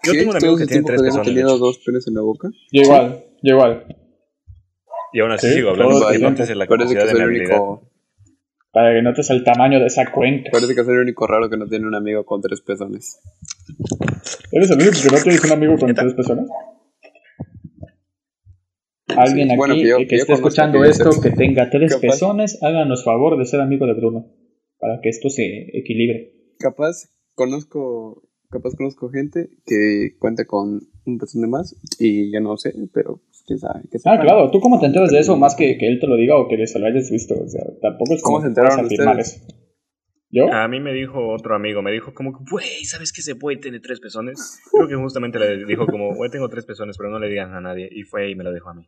[0.02, 0.18] Yo ¿Qué?
[0.18, 1.26] tengo un amigo ¿Todo que tiene tres pezones.
[1.26, 2.48] de tenido dos penes en la boca?
[2.72, 3.86] Yo igual, yo igual.
[5.12, 7.24] Y aún así Sí, sigo hablando no te sé la que capacidad de mi el
[7.24, 7.56] habilidad.
[7.56, 7.90] único,
[8.72, 10.50] Para que notes el tamaño de esa cuenca.
[10.50, 13.20] parece que soy el único raro que no tiene un amigo con tres pezones.
[14.52, 16.48] ¿Eres el único que no tienes un amigo con tres personas?
[19.16, 21.92] Alguien Sí, aquí bueno, que yo- que, que yo esté escuchando esto, que tenga tres
[21.94, 22.00] Capaz.
[22.02, 24.26] pezones, háganos favor de ser amigo de Bruno.
[24.78, 25.44] Para que esto se
[25.78, 26.32] equilibre.
[26.58, 32.56] Capaz conozco, capaz conozco gente que cuenta con un pezón de más y yo no
[32.58, 33.82] sé, pero pues, quién sabe.
[33.90, 35.36] que Ah, claro, ¿tú cómo te enteras de eso?
[35.36, 37.34] Más que que él te lo diga o que se lo hayas visto.
[37.42, 39.18] O sea, tampoco es como ¿Cómo se enteraron ustedes?
[39.18, 39.46] eso.
[40.28, 40.52] ¿Yo?
[40.52, 43.78] A mí me dijo otro amigo, me dijo como, güey, ¿sabes que ese güey tiene
[43.80, 44.60] tres pezones?
[44.72, 47.60] Creo que justamente le dijo como, güey, tengo tres pezones, pero no le digan a
[47.60, 47.88] nadie.
[47.90, 48.86] Y fue y me lo dijo a mí.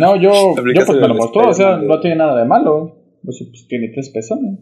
[0.00, 2.96] No, yo, yo pues me lo mostró, o sea, no tiene nada de malo.
[3.22, 4.60] Pues, pues, tiene tres pezones.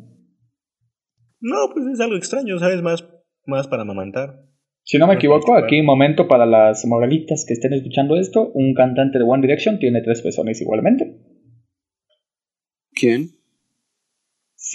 [1.41, 2.81] No, pues es algo extraño, ¿sabes?
[2.81, 3.07] Más,
[3.47, 4.41] más para amamantar.
[4.85, 9.19] Si no me equivoco, aquí momento para las moralitas que estén escuchando esto, un cantante
[9.19, 11.21] de One Direction tiene tres pezones igualmente.
[12.93, 13.34] ¿Quién?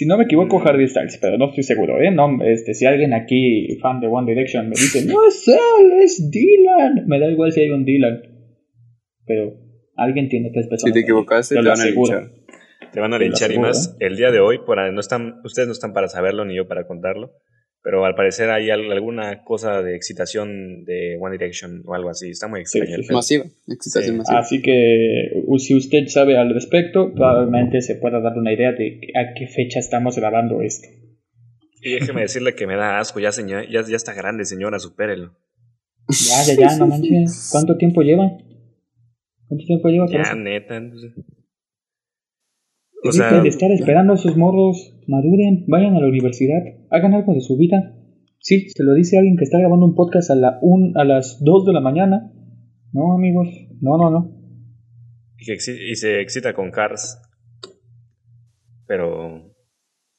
[0.00, 2.10] Si no me equivoco, Harry Styles, pero no estoy seguro, ¿eh?
[2.10, 6.30] No, este, si alguien aquí, fan de One Direction, me dice, no es él, es
[6.30, 7.06] Dylan.
[7.06, 8.22] Me da igual si hay un Dylan.
[9.26, 9.58] Pero
[9.96, 10.94] alguien tiene tres pezones.
[10.94, 12.30] Si te equivocaste, Te van a linchar.
[12.90, 15.72] Te van a linchar y más el día de hoy, por, no están, ustedes no
[15.72, 17.34] están para saberlo ni yo para contarlo,
[17.82, 22.30] pero al parecer hay al- alguna cosa de excitación de One Direction o algo así.
[22.30, 22.96] Está muy extraño.
[22.96, 23.16] sí, pedo.
[23.16, 24.18] Masiva, excitación Sí.
[24.18, 24.38] masiva.
[24.38, 29.32] Así que si usted sabe al respecto, probablemente se pueda dar una idea de a
[29.34, 30.88] qué fecha estamos grabando esto.
[31.82, 35.34] Y déjeme decirle que me da asco, ya, señor, ya, ya está grande, señora, supérelo.
[36.08, 37.48] Ya, ya, ya, no manches.
[37.50, 38.30] ¿Cuánto tiempo lleva?
[39.48, 40.06] ¿Cuánto tiempo lleva?
[40.10, 40.78] Ya, neta.
[40.80, 41.08] no sé.
[43.02, 47.34] O sea, de estar esperando a esos morros, maduren, vayan a la universidad, hagan algo
[47.34, 47.96] de su vida.
[48.38, 51.42] Sí, se lo dice alguien que está grabando un podcast a, la un, a las
[51.42, 52.32] 2 de la mañana.
[52.92, 53.48] No, amigos,
[53.80, 54.36] no, no, no.
[55.38, 57.18] y, que y se excita con Cars.
[58.86, 59.54] Pero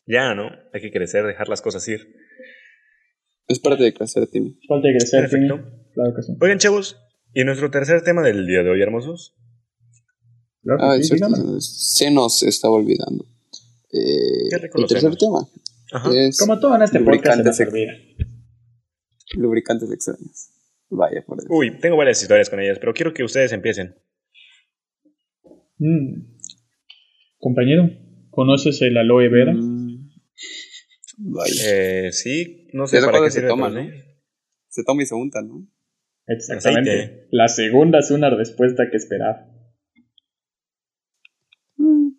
[0.06, 0.50] ya, ¿no?
[0.74, 2.00] Hay que crecer, dejar las cosas ir.
[3.48, 4.58] Es parte de crecer, Timmy.
[4.67, 5.48] Falta de crecer, Timmy.
[5.48, 5.82] Perfecto.
[5.94, 6.34] Claro que sí.
[6.39, 6.98] Oigan, chavos,
[7.34, 9.36] y nuestro tercer tema del día de hoy, hermosos.
[10.63, 13.26] Claro Ah, sí, cierto, se nos estaba olvidando.
[13.91, 15.47] Eh, ¿Qué el tercer tema
[15.91, 16.10] Ajá.
[16.15, 17.91] es Como todo en este podcast se Lubricantes nos olvida.
[19.36, 20.50] lubricantes extraños.
[20.89, 21.47] Vaya, por eso.
[21.50, 23.95] Uy, tengo varias historias con ellas, pero quiero que ustedes empiecen.
[25.78, 26.38] Mm.
[27.39, 27.89] Compañero,
[28.30, 29.54] ¿conoces el aloe vera?
[29.54, 30.10] Mm,
[31.17, 31.54] Vaya.
[31.65, 33.89] Eh, sí, no sé para qué se toma, ¿no?
[34.69, 35.67] Se toma y se unta, ¿no?
[36.28, 36.91] Exactamente.
[36.91, 37.28] Aceite.
[37.32, 39.47] La segunda es una respuesta que esperaba.
[41.78, 42.10] Mm,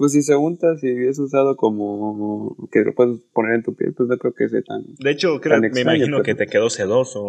[0.00, 3.92] Pues si se unta, si es usado como que lo puedes poner en tu piel,
[3.94, 4.80] pues no creo que sea tan...
[4.98, 7.22] De hecho, creo, Tan me extraño, imagino pero- que te quedó sedoso,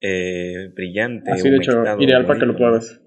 [0.00, 1.30] eh, brillante.
[1.32, 3.02] Así de hecho, ideal para que lo bonito, pruebes.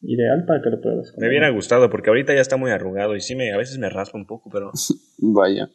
[0.00, 1.12] Ideal para que lo pruebes.
[1.18, 3.90] Me hubiera gustado porque ahorita ya está muy arrugado y sí me a veces me
[3.90, 4.70] raspa un poco, pero
[5.18, 5.68] Vaya.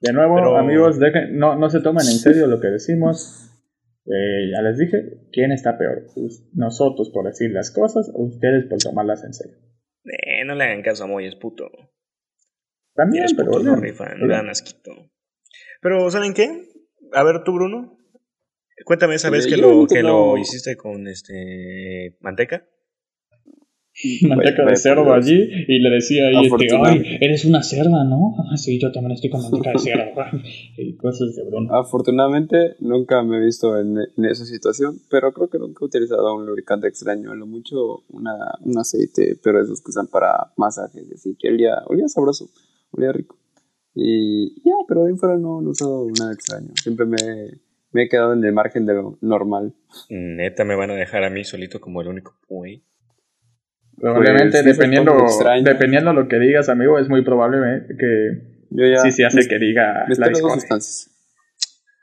[0.00, 3.51] De nuevo, Pero- amigos, dejen- no, no se tomen en serio lo que decimos.
[4.06, 6.06] Eh, ya les dije, ¿quién está peor?
[6.54, 9.56] ¿Nosotros por decir las cosas o ustedes por tomarlas en serio?
[10.04, 11.70] eh, no le hagan caso a Moy, es puto.
[12.94, 14.90] También, los pero no rifan, oigan, dan asquito.
[15.80, 16.68] Pero, ¿saben qué?
[17.12, 17.96] A ver, tú, Bruno,
[18.84, 22.66] cuéntame esa vez Eh, que, lo, que no- lo hiciste con este manteca.
[24.28, 28.34] Manteca de cerdo allí y le decía ahí, este, ay, eres una cerda, ¿no?
[28.38, 30.12] Ah, sí, yo también estoy con manteca de cerdo.
[30.78, 31.74] y cosas de Bruno.
[31.74, 36.34] Afortunadamente nunca me he visto en, en esa situación, pero creo que nunca he utilizado
[36.34, 41.08] un lubricante extraño, a lo mucho una, un aceite, pero esos que usan para masajes,
[41.10, 42.48] y así que olía, olía sabroso,
[42.92, 43.38] olía rico.
[43.94, 47.18] Y ya, pero de ahí fuera no, no he usado nada extraño, siempre me,
[47.92, 49.74] me he quedado en el margen de lo normal.
[50.08, 52.82] Neta, me van a dejar a mí solito como el único güey.
[53.98, 55.16] Probablemente, Pues, dependiendo,
[55.64, 59.38] dependiendo lo que digas, amigo, es muy probable eh, que Yo ya sí se hace
[59.42, 61.08] me, que diga me la espero dos sustancias.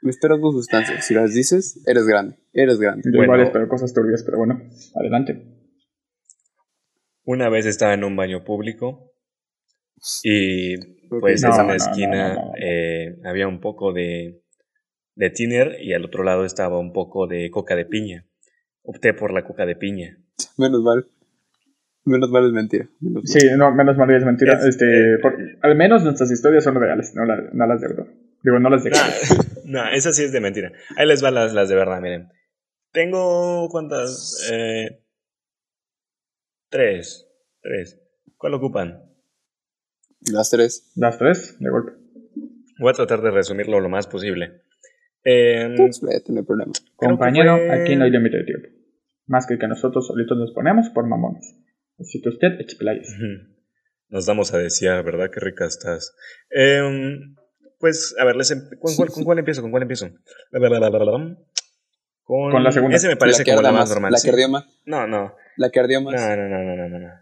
[0.02, 1.06] Me espero dos sustancias.
[1.06, 3.02] Si las dices, eres grande, eres grande.
[3.06, 3.34] Yo Bueno.
[3.34, 4.62] igual espero cosas turbias, pero bueno,
[4.95, 5.43] adelante.
[7.25, 9.12] Una vez estaba en un baño público
[10.23, 10.78] y
[11.10, 12.52] pues No, en no, esquina no, no, no.
[12.62, 14.41] eh, había un poco de,
[15.15, 18.25] de tiner y al otro lado estaba un poco de coca de piña.
[18.84, 20.17] Opté por la coca de piña.
[20.58, 21.06] Menos mal.
[22.10, 22.89] Menos mal es mentira.
[23.00, 23.28] menos mal.
[23.28, 24.54] Sí, no, menos mal es mentira.
[24.54, 27.88] Es- este, eh, por- al menos nuestras historias son reales, no, la- no las de
[27.88, 28.08] verdad.
[28.43, 28.91] Digo, no las de
[29.65, 30.72] No, esa sí es de mentira.
[30.98, 32.30] Ahí les van las, las de verdad, miren.
[32.91, 34.50] Tengo cuántas...
[34.52, 35.02] Eh,
[36.69, 37.28] tres.
[37.62, 38.00] Tres.
[38.38, 39.04] ¿Cuál ocupan?
[40.32, 40.91] Las tres.
[40.95, 41.91] Las tres, de golpe.
[42.80, 44.62] Voy a tratar de resumirlo lo más posible.
[45.24, 46.72] Eh, Pues, vete, no hay problema.
[46.95, 48.69] Compañero, fue- aquí no hay límite de tiempo.
[49.28, 51.56] Más que que nosotros solitos nos ponemos por mamones.
[52.00, 53.14] Así que usted explayes.
[54.10, 55.30] Nos damos a desear, ¿verdad?
[55.32, 56.16] Qué rica estás.
[56.50, 57.36] Em,
[57.80, 59.62] pues, a ver, les em- ¿con, cuál, ¿con cuál empiezo?
[59.62, 60.10] ¿Con cuál empiezo?
[62.24, 62.96] Con, Con la segunda.
[62.96, 63.90] Ese me parece la que como la más más.
[63.90, 64.12] normal.
[64.12, 64.28] La sí.
[64.28, 64.66] que ardió más.
[64.86, 65.36] No, no.
[65.58, 66.14] La que ardió más.
[66.16, 67.14] No, no, no, no, no, no, no.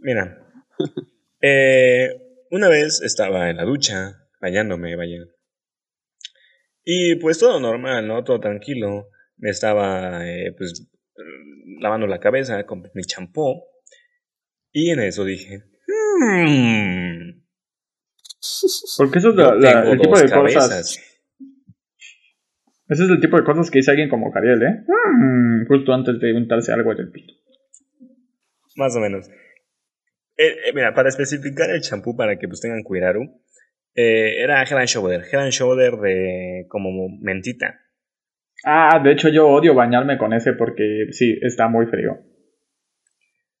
[0.00, 0.38] Mira.
[1.42, 2.08] eh,
[2.50, 5.18] una vez estaba en la ducha, bañándome, vaya.
[6.84, 8.24] Y pues todo normal, ¿no?
[8.24, 9.08] Todo tranquilo.
[9.36, 10.89] Me estaba, eh, pues,
[11.80, 13.62] lavando la cabeza con mi champú.
[14.72, 17.40] Y en eso dije, "Hmm,
[18.98, 20.68] Porque eso es la- el tipo de cabezas".
[20.68, 21.06] cosas.
[22.88, 24.84] Ese es el tipo de cosas que dice alguien como Cariel, ¿eh?
[24.88, 27.34] Mm, justo antes de untarse algo en el pito.
[28.76, 29.28] Más o menos.
[30.36, 33.20] Eh, eh, mira, para especificar el champú para que pues tengan cuidado,
[33.94, 35.22] eh, era and Shoulder.
[35.36, 37.78] And Shoulder de como mentita.
[38.64, 42.18] Ah, de hecho yo odio bañarme con ese porque sí, está muy frío.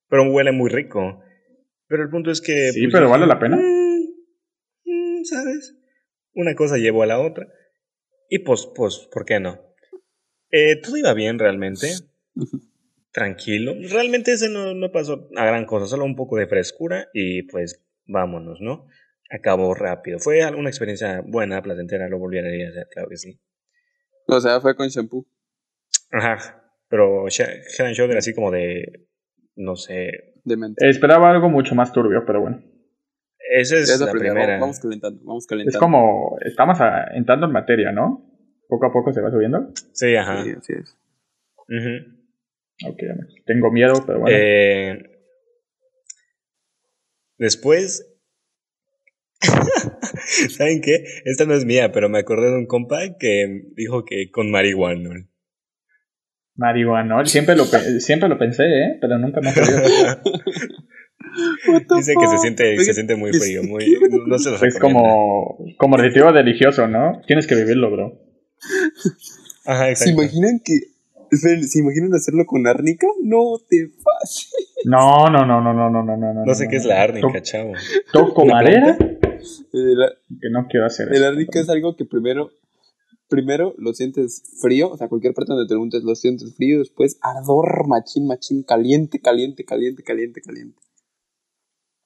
[0.08, 1.22] Pero huele muy rico.
[1.86, 2.70] Pero el punto es que...
[2.72, 3.56] Sí, pero ¿vale la pena?
[3.56, 4.02] "Mm,
[4.84, 5.76] mm, ¿Sabes?
[6.34, 7.48] Una cosa llevó a la otra.
[8.28, 9.60] Y pues, pues, ¿por qué no?
[10.50, 11.88] Eh, todo iba bien realmente.
[13.12, 13.74] Tranquilo.
[13.90, 15.86] Realmente ese no, no pasó a gran cosa.
[15.86, 18.86] Solo un poco de frescura y pues vámonos, ¿no?
[19.30, 20.18] Acabó rápido.
[20.18, 22.08] Fue una experiencia buena, placentera.
[22.08, 23.40] Lo volvería a hacer, claro que sí.
[24.30, 25.26] O sea, fue con shampoo.
[26.12, 26.62] Ajá.
[26.88, 27.40] Pero Sh-
[27.78, 29.06] Head and Shoulder así como de...
[29.56, 30.34] No sé.
[30.44, 30.88] De mente.
[30.88, 32.62] Esperaba algo mucho más turbio, pero bueno.
[33.52, 34.58] Esa es, Es la, primera.
[34.58, 35.76] Vamos calentando, vamos calentando.
[35.76, 38.26] Es como, estamos a- entrando en materia, ¿no?
[38.68, 39.72] poco a poco se va subiendo.
[39.92, 40.44] Sí, ajá.
[40.44, 40.96] Sí, así es.
[41.68, 42.88] Ujú.
[42.88, 43.34] Ok, amigos.
[43.44, 44.36] Tengo miedo, pero bueno.
[44.38, 45.10] Eh,
[47.38, 48.06] después.
[50.50, 51.04] ¿Saben qué?
[51.24, 55.26] Esta no es mía, pero me acordé de un compa que dijo que con marihuana.
[56.56, 58.98] Marihuana, siempre lo, siempre lo pensé, ¿eh?
[59.00, 59.62] Pero nunca me the
[61.96, 63.86] Dice que se siente, se siente muy frío, muy,
[64.26, 65.02] no se los es recomiendo.
[65.02, 67.22] como, como retiro religioso, ¿no?
[67.26, 68.20] Tienes que vivirlo, bro.
[69.64, 70.10] Ajá, ¿Se exacto.
[70.12, 70.80] imaginan que.
[71.32, 73.06] ¿Se imaginan hacerlo con árnica?
[73.22, 74.52] No te pases.
[74.84, 76.44] No, no, no, no, no, no, no, no.
[76.44, 77.72] No sé qué es la árnica, chavo.
[78.12, 78.58] Toco ¿La
[79.40, 81.26] madera El, que no quiero hacer el eso.
[81.28, 82.52] árnica es algo que primero.
[83.28, 87.16] Primero lo sientes frío, o sea, cualquier parte donde te preguntes lo sientes frío, después
[87.22, 90.78] ardor, machín, machín, caliente, caliente, caliente, caliente, caliente.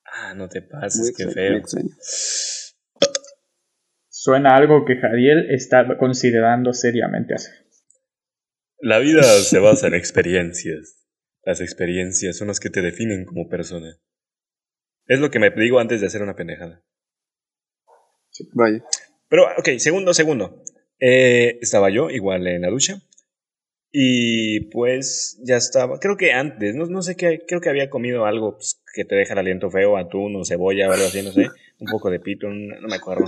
[0.04, 1.50] Ah, no te Muy pases, qué extraño, feo.
[1.52, 1.88] muy extraño.
[4.10, 7.54] Suena algo que Jadiel está considerando seriamente hacer.
[8.78, 11.06] La vida se basa en experiencias.
[11.42, 13.96] Las experiencias son las que te definen como persona.
[15.06, 16.82] Es lo que me digo antes de hacer una pendejada.
[18.52, 18.84] Vaya.
[19.28, 20.62] Pero, ok, segundo, segundo.
[21.00, 23.00] Eh, estaba yo igual en la ducha.
[23.96, 28.26] Y pues ya estaba, creo que antes, no, no sé qué, creo que había comido
[28.26, 31.30] algo pues, que te deja el aliento feo, atún o cebolla o algo así, no
[31.32, 31.48] sé.
[31.78, 33.26] Un poco de pito, no, no me acuerdo.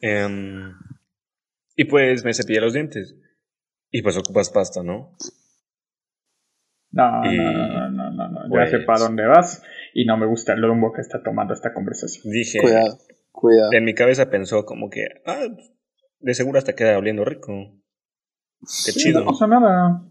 [0.00, 0.72] Em,
[1.74, 3.16] y pues me cepillé los dientes.
[3.90, 5.16] Y pues ocupas pasta, ¿no?
[6.92, 8.40] No, Y, no, no, no, no, no.
[8.48, 9.62] pues- Ya sé para dónde vas
[9.94, 12.32] y no me gusta el rumbo que está tomando esta conversación.
[12.32, 12.98] Dije, Cuidado,
[13.36, 13.72] cuidado.
[13.72, 15.46] en mi cabeza pensó como que, ah,
[16.20, 17.52] de seguro hasta queda oliendo rico.
[18.60, 19.20] Qué Sí, chido.
[19.20, 20.02] no pasa nada.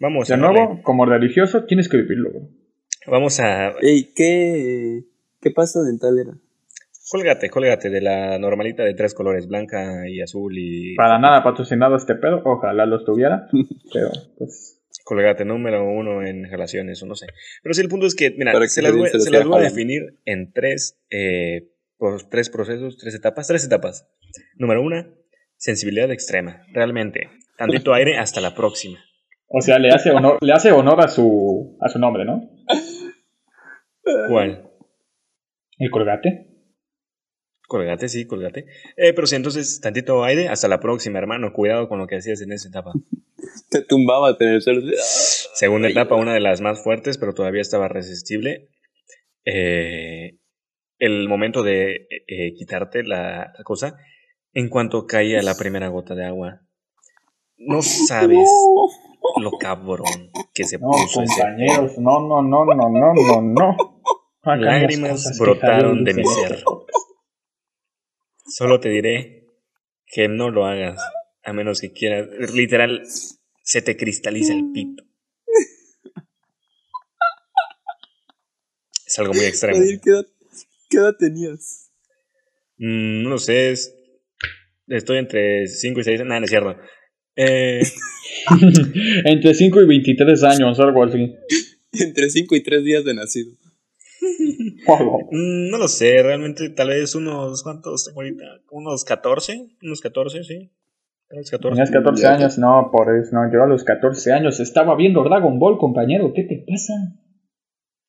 [0.00, 2.48] Vamos De a nuevo, como religioso, tienes que vivirlo, bro.
[3.06, 3.68] Vamos a.
[3.80, 5.04] Ey, ¿qué,
[5.40, 6.32] ¿qué pasta dental era?
[7.10, 10.94] Colgate, colgate de la normalita de tres colores, blanca y azul y.
[10.96, 13.46] Para nada patrocinado este pedo, ojalá los tuviera,
[13.92, 17.26] pero pues Colgate número uno en relaciones o no sé.
[17.62, 20.18] Pero sí, el punto es que, mira, que se las, voy, se las a definir
[20.24, 21.68] en tres, eh,
[22.30, 24.08] tres procesos, tres etapas, tres etapas.
[24.56, 25.08] Número una,
[25.56, 26.62] sensibilidad extrema.
[26.72, 28.98] Realmente, tantito aire hasta la próxima.
[29.48, 32.50] o sea, le hace honor, le hace honor a su a su nombre, ¿no?
[34.28, 34.70] ¿Cuál?
[35.78, 36.50] El colgate.
[37.66, 38.66] Colgate, sí, colgate.
[38.96, 41.52] Eh, pero sí, entonces, tantito aire hasta la próxima, hermano.
[41.52, 42.92] Cuidado con lo que hacías en esa etapa.
[43.70, 44.82] Te tumbaba en el suelo.
[44.96, 48.68] Segunda etapa, una de las más fuertes, pero todavía estaba resistible.
[49.46, 50.38] Eh,
[50.98, 53.96] el momento de eh, quitarte la, la cosa,
[54.52, 56.60] en cuanto caía la primera gota de agua.
[57.56, 58.48] No sabes
[59.40, 64.00] lo cabrón que se No, puso ese compañeros, no, no, no, no, no, no, no.
[64.42, 66.62] Hagamos Lágrimas brotaron de mi este ser.
[66.64, 66.98] podcast.
[68.46, 69.46] Solo te diré
[70.06, 71.00] que no lo hagas,
[71.42, 72.28] a menos que quieras.
[72.54, 73.02] Literal,
[73.62, 75.02] se te cristaliza el pito.
[79.06, 79.76] Es algo muy extremo.
[79.78, 80.24] Javier, ¿qué edad,
[80.94, 81.90] qué edad tenías?
[82.78, 83.94] Mm, no lo sé, es-
[84.88, 86.76] estoy entre 5 y 6, nada, no es cierto.
[87.36, 87.82] Eh,
[89.24, 91.34] Entre 5 y 23 años, algo así.
[91.92, 93.52] Entre 5 y 3 días de nacido.
[94.86, 98.44] Mm, no lo sé, realmente tal vez unos, ¿cuántos tengo ahorita?
[98.70, 100.70] Unos 14, unos 14, sí.
[101.28, 101.74] Tal vez 14.
[101.74, 105.22] Tenías 14 Ya, años, no, por eso, no, yo a los 14 años estaba viendo
[105.24, 106.92] Dragon Ball, compañero, ¿qué te pasa?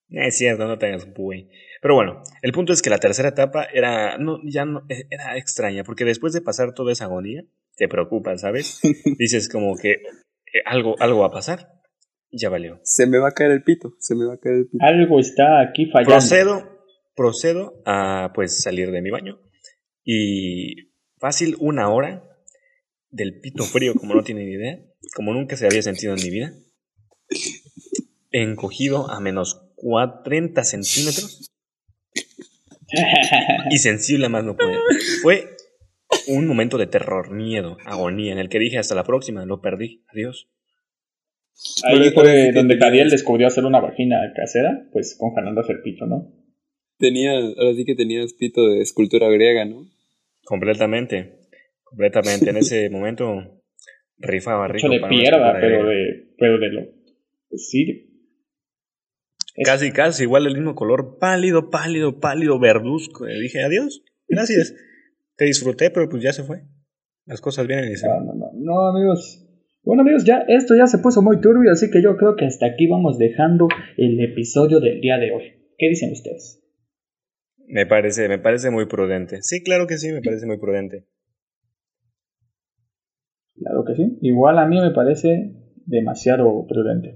[0.09, 1.49] Es cierto, no tengas güey.
[1.81, 5.37] Pero bueno, el punto es que la tercera etapa era, no, ya no, eh, era
[5.37, 7.43] extraña, porque después de pasar toda esa agonía,
[7.75, 8.79] te preocupas, ¿sabes?
[9.19, 11.71] Dices como que eh, algo, algo va a pasar.
[12.31, 12.79] Ya valió.
[12.83, 13.93] Se me va a caer el pito.
[13.99, 14.83] Se me va a caer el pito.
[14.83, 16.15] Algo está aquí fallando.
[16.15, 16.75] Procedo,
[17.15, 19.39] procedo a pues salir de mi baño
[20.03, 22.23] y fácil una hora
[23.09, 24.79] del pito frío como no tienen idea,
[25.15, 26.53] como nunca se había sentido en mi vida,
[28.31, 31.49] encogido a menos 40 centímetros
[33.69, 34.79] y sensible a más no poder.
[35.21, 35.49] Fue
[36.27, 40.03] un momento de terror, miedo, agonía en el que dije hasta la próxima, lo perdí,
[40.13, 40.49] adiós.
[41.85, 45.81] Ahí fue sí que donde tenías- Cadiel descubrió hacer una vagina casera, pues congelándose el
[45.81, 46.31] pito, ¿no?
[46.97, 49.85] Tenías, ahora sí que tenías pito de escultura griega, ¿no?
[50.43, 51.39] Completamente,
[51.83, 52.49] completamente.
[52.49, 53.61] En ese momento
[54.17, 54.87] rifaba rico.
[54.87, 56.81] Hecho de para escultura pero de, pero de lo.
[57.49, 58.14] pues sí.
[59.63, 63.27] Casi, casi, igual del mismo color, pálido, pálido, pálido, verduzco.
[63.29, 64.73] Y dije, adiós, gracias.
[65.37, 66.63] Te disfruté, pero pues ya se fue.
[67.25, 68.25] Las cosas vienen y se No, van.
[68.25, 69.41] no, no, no, amigos.
[69.83, 72.65] Bueno, amigos, ya esto ya se puso muy turbio, así que yo creo que hasta
[72.65, 73.67] aquí vamos dejando
[73.97, 75.43] el episodio del día de hoy.
[75.77, 76.61] ¿Qué dicen ustedes?
[77.67, 79.41] Me parece, me parece muy prudente.
[79.41, 81.05] Sí, claro que sí, me parece muy prudente.
[83.55, 84.17] Claro que sí.
[84.21, 85.53] Igual a mí me parece
[85.85, 87.15] demasiado prudente.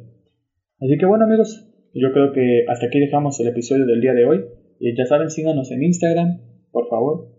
[0.80, 4.26] Así que bueno amigos, yo creo que hasta aquí dejamos el episodio del día de
[4.26, 4.46] hoy.
[4.80, 6.40] Y ya saben, síganos en Instagram,
[6.72, 7.36] por favor.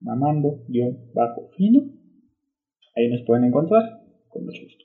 [0.00, 1.80] Mamando, guion bajo fino.
[2.96, 3.82] Ahí nos pueden encontrar
[4.28, 4.84] con mucho gusto.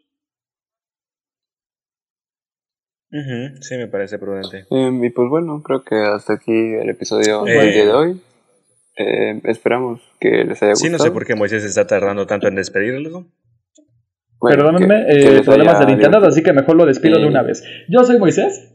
[3.12, 4.66] Ujú, sí, me parece prudente.
[4.72, 7.52] Em, y pues bueno, creo que hasta aquí el episodio Eh.
[7.52, 8.22] del día de hoy.
[8.96, 10.92] Em, esperamos que les haya Sí, gustado.
[10.92, 13.26] no sé por qué Moisés está tardando tanto en despedirlo.
[14.44, 17.64] Bueno, Perdónenme, que- eh, problemas del internet, así que mejor lo despido de una vez.
[17.88, 18.74] Yo soy Moisés.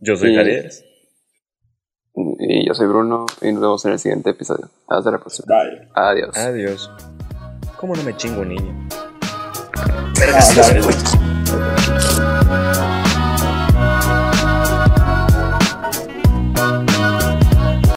[0.00, 0.34] Yo soy.
[0.34, 0.68] Javier.
[2.40, 4.68] Y yo soy Bruno y nos vemos en el siguiente episodio.
[4.88, 5.46] Hasta la próxima.
[5.46, 5.88] Bye.
[5.94, 6.36] Adiós.
[6.36, 6.90] Adiós.
[7.76, 8.88] ¿Cómo no me chingo, niño?
[12.48, 12.96] Ah.